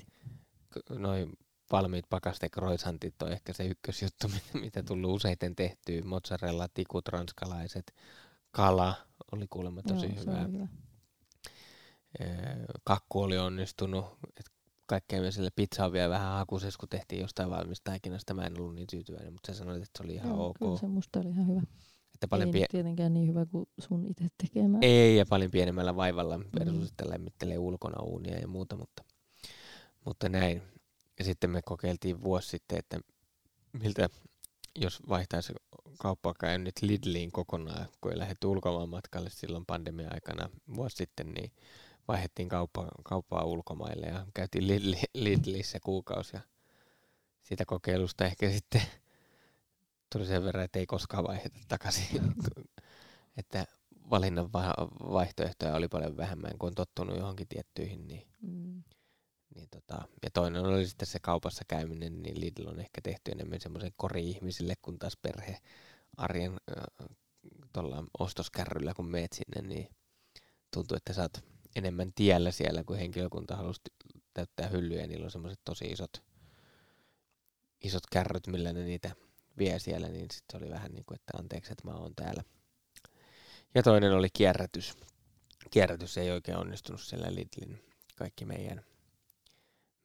K- 0.71 0.91
Noin 0.99 1.33
valmiit 1.73 2.05
pakastekroisantit 2.11 3.23
on 3.23 3.33
ehkä 3.33 3.53
se 3.53 3.67
ykkösjuttu, 3.67 4.29
mit- 4.35 4.63
mitä 4.63 4.83
tullut 4.83 5.11
useiten 5.15 5.57
tehtyä. 5.57 6.03
Mozzarella, 6.05 6.69
tikut, 6.75 7.09
ranskalaiset, 7.09 7.95
kala 8.51 8.95
oli 9.33 9.47
kuulemma 9.51 9.83
tosi 9.83 10.09
se 10.09 10.21
hyvää. 10.21 10.47
hyvä. 10.47 10.67
Kakku 12.85 13.21
oli 13.23 13.39
onnistunut. 13.39 14.05
Et 14.37 14.47
kaikkea 14.87 15.21
myös 15.21 15.35
sille 15.35 15.51
pizza 15.57 15.85
on 15.85 15.93
vielä 15.93 16.11
vähän 16.11 16.33
hakuisessa, 16.33 16.79
kun 16.79 16.89
tehtiin 16.89 17.21
jostain 17.21 17.51
valmista 17.51 17.91
taikinasta. 17.91 18.35
Mä 18.35 18.47
en 18.47 18.61
ollut 18.61 18.75
niin 18.75 18.87
tyytyväinen, 18.91 19.33
mutta 19.33 19.53
sä 19.53 19.59
sanoit, 19.59 19.83
että 19.83 19.99
se 19.99 20.05
oli 20.05 20.15
ihan 20.15 20.29
Joo, 20.29 20.47
ok. 20.47 20.57
Kyllä 20.59 20.77
se 20.79 20.87
musta 20.87 21.21
oli 21.21 21.29
ihan 21.31 21.47
hyvä. 21.47 21.63
Että 22.15 22.29
paljon 22.29 22.49
ei 22.49 22.53
pie- 22.53 22.67
tietenkään 22.71 23.15
niin 23.15 23.29
hyvä 23.29 23.47
kuin 23.47 23.67
sun 23.79 24.07
itse 24.07 24.29
tekemä. 24.43 24.79
Ei, 24.83 25.17
ja 25.17 25.27
paljon 25.27 25.51
pienemmällä 25.51 25.97
vaivalla 25.97 26.41
versus, 26.59 26.77
Mm. 26.81 26.85
että 26.87 27.11
lämmittelee 27.11 27.59
ulkona 27.59 28.03
uunia 28.03 28.39
ja 28.39 28.49
muuta, 28.49 28.77
mutta, 28.77 29.05
mutta 30.05 30.29
näin. 30.29 30.63
Ja 31.21 31.25
sitten 31.25 31.51
me 31.51 31.63
kokeiltiin 31.63 32.23
vuosi 32.23 32.49
sitten, 32.49 32.79
että 32.79 33.01
miltä, 33.73 34.09
jos 34.79 35.01
vaihtaisi 35.09 35.53
kauppakäynnit 35.99 36.75
Lidliin 36.83 37.33
kokonaan, 37.33 37.89
kun 38.01 38.13
ei 38.13 38.19
lähdetty 38.19 38.47
ulkomaan 38.47 38.89
matkalle 38.89 39.31
silloin 39.31 39.67
pandemia-aikana 39.67 40.51
vuosi 40.75 40.97
sitten, 40.97 41.33
niin 41.33 41.53
vaihdettiin 42.09 42.49
kauppa, 42.49 42.89
kauppaa 43.05 43.45
ulkomaille 43.45 44.07
ja 44.07 44.27
käytiin 44.35 44.69
Lidli, 44.69 44.97
Lidlissä 45.15 45.79
kuukausi 45.81 46.37
ja 46.37 46.41
siitä 47.43 47.65
kokeilusta 47.65 48.25
ehkä 48.25 48.51
sitten 48.51 48.83
tuli 50.13 50.27
sen 50.27 50.45
verran, 50.45 50.65
että 50.65 50.79
ei 50.79 50.87
koskaan 50.87 51.25
vaihdeta 51.25 51.59
takaisin. 51.69 52.35
että 53.37 53.67
valinnan 54.11 54.53
va- 54.53 54.89
vaihtoehtoja 55.13 55.75
oli 55.75 55.89
paljon 55.89 56.17
vähemmän, 56.17 56.59
kun 56.59 56.67
on 56.67 56.75
tottunut 56.75 57.17
johonkin 57.17 57.49
tiettyihin, 57.49 58.09
niin, 58.09 58.27
Mm. 58.43 58.83
Niin 59.55 59.69
tota, 59.71 60.09
ja 60.23 60.31
toinen 60.31 60.67
oli 60.67 60.87
sitten 60.87 61.07
se 61.07 61.19
kaupassa 61.19 61.65
käyminen, 61.69 62.23
niin 62.23 62.41
Lidl 62.41 62.69
on 62.69 62.81
ehkä 62.81 63.01
tehty 63.03 63.31
enemmän 63.31 63.61
semmoisen 63.61 63.93
kori-ihmisille, 63.97 64.75
kun 64.83 64.99
taas 64.99 65.17
perhe 65.17 65.59
arjen 66.17 66.61
tuolla 67.73 68.05
ostoskärryllä, 68.19 68.95
kun 68.95 69.07
meet 69.07 69.33
sinne, 69.33 69.69
niin 69.69 69.89
tuntuu, 70.75 70.97
että 70.97 71.13
sä 71.13 71.23
oot 71.23 71.45
enemmän 71.77 72.13
tiellä 72.15 72.51
siellä, 72.51 72.85
kun 72.85 72.97
henkilökunta 72.97 73.57
halusi 73.57 73.81
täyttää 74.35 74.69
hyllyjä. 74.69 75.07
Niillä 75.07 75.25
on 75.25 75.31
semmoiset 75.31 75.61
tosi 75.65 75.85
isot, 75.85 76.23
isot 77.85 78.03
kärryt, 78.13 78.47
millä 78.47 78.73
ne 78.73 78.85
niitä 78.85 79.17
vie 79.59 79.79
siellä, 79.79 80.09
niin 80.09 80.27
sitten 80.33 80.63
oli 80.63 80.71
vähän 80.71 80.93
niin 80.93 81.05
kuin, 81.05 81.17
että 81.17 81.33
anteeksi, 81.39 81.73
että 81.73 81.89
mä 81.89 81.95
oon 81.95 82.15
täällä. 82.15 82.43
Ja 83.75 83.83
toinen 83.83 84.13
oli 84.13 84.29
kierrätys. 84.33 84.97
Kierrätys 85.71 86.19
ei 86.19 86.31
oikein 86.31 86.59
onnistunut 86.59 87.01
siellä 87.01 87.35
Lidlin. 87.35 87.85
Kaikki 88.17 88.45
meidän, 88.45 88.85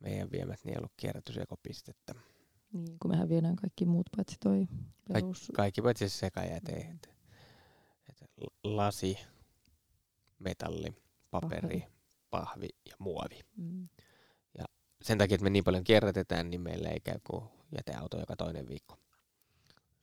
meidän 0.06 0.32
viemät 0.32 0.60
niin 0.64 0.74
ei 0.74 0.78
ollut 0.78 0.94
kierrätysekopistettä. 0.98 2.14
Niin, 2.74 3.00
kun 3.00 3.12
mehän 3.12 3.30
viedään 3.30 3.56
kaikki 3.56 3.86
muut 3.86 4.10
paitsi 4.16 4.38
toi 4.40 4.68
perus... 5.14 5.40
Kaik, 5.40 5.56
kaikki 5.56 5.82
paitsi 5.82 6.10
se 6.10 6.18
sekajäte. 6.18 6.72
Mm. 6.72 7.00
Et, 8.10 8.22
et 8.22 8.32
lasi, 8.64 9.18
metalli, 10.40 10.94
paperi, 11.32 11.60
pahvi, 11.60 11.88
pahvi 12.30 12.68
ja 12.86 12.96
muovi. 13.00 13.40
Mm. 13.58 13.88
Ja 14.58 14.66
sen 15.02 15.18
takia, 15.18 15.36
että 15.36 15.44
me 15.44 15.50
niin 15.50 15.64
paljon 15.64 15.84
kierrätetään, 15.84 16.50
niin 16.50 16.62
meillä 16.62 16.90
ei 16.90 17.00
käy 17.00 17.20
kuin 17.28 17.46
jäteauto 17.72 18.20
joka 18.20 18.36
toinen 18.36 18.68
viikko 18.68 18.98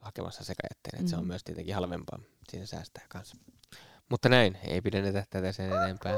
hakemassa 0.01 0.45
sekajätteen. 0.45 1.03
Mm. 1.03 1.09
se 1.09 1.17
on 1.17 1.25
mm. 1.25 1.29
myös 1.29 1.45
tietenkin 1.45 1.75
halvempaa. 1.75 2.19
Siinä 2.51 2.67
säästää 2.67 3.05
kanssa. 3.09 3.37
Mutta 4.11 4.29
näin, 4.29 4.59
ei 4.65 4.81
pidennetä 4.81 5.25
tätä 5.31 5.53
sen 5.53 5.73
enempää. 5.73 6.15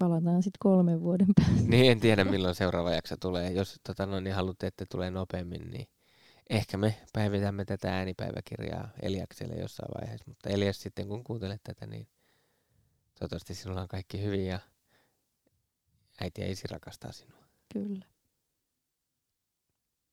Palataan 0.00 0.42
sitten 0.42 0.58
kolmen 0.58 1.00
vuoden 1.00 1.26
päästä. 1.36 1.68
niin, 1.68 1.92
en 1.92 2.00
tiedä 2.00 2.24
milloin 2.24 2.54
seuraava 2.54 2.90
jakso 2.90 3.16
tulee. 3.16 3.52
Jos 3.52 3.80
tota, 3.86 4.06
no, 4.06 4.20
niin 4.20 4.34
haluatte, 4.34 4.66
että 4.66 4.86
tulee 4.90 5.10
nopeammin, 5.10 5.70
niin 5.70 5.86
ehkä 6.50 6.76
me 6.76 6.94
päivitämme 7.12 7.64
tätä 7.64 7.96
äänipäiväkirjaa 7.96 8.88
Eliakselle 9.02 9.54
jossain 9.54 9.88
vaiheessa. 10.00 10.24
Mutta 10.28 10.50
Elias 10.50 10.82
sitten 10.82 11.08
kun 11.08 11.24
kuuntelet 11.24 11.60
tätä, 11.64 11.86
niin 11.86 12.08
toivottavasti 13.18 13.54
sinulla 13.54 13.82
on 13.82 13.88
kaikki 13.88 14.22
hyvin 14.22 14.46
ja 14.46 14.58
äiti 16.20 16.40
ja 16.40 16.50
isi 16.50 16.68
rakastaa 16.70 17.12
sinua. 17.12 17.44
Kyllä. 17.72 18.04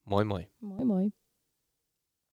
Moi 0.05 0.25
moi. 0.25 0.47
Moi 0.61 0.85
moi. 0.85 1.11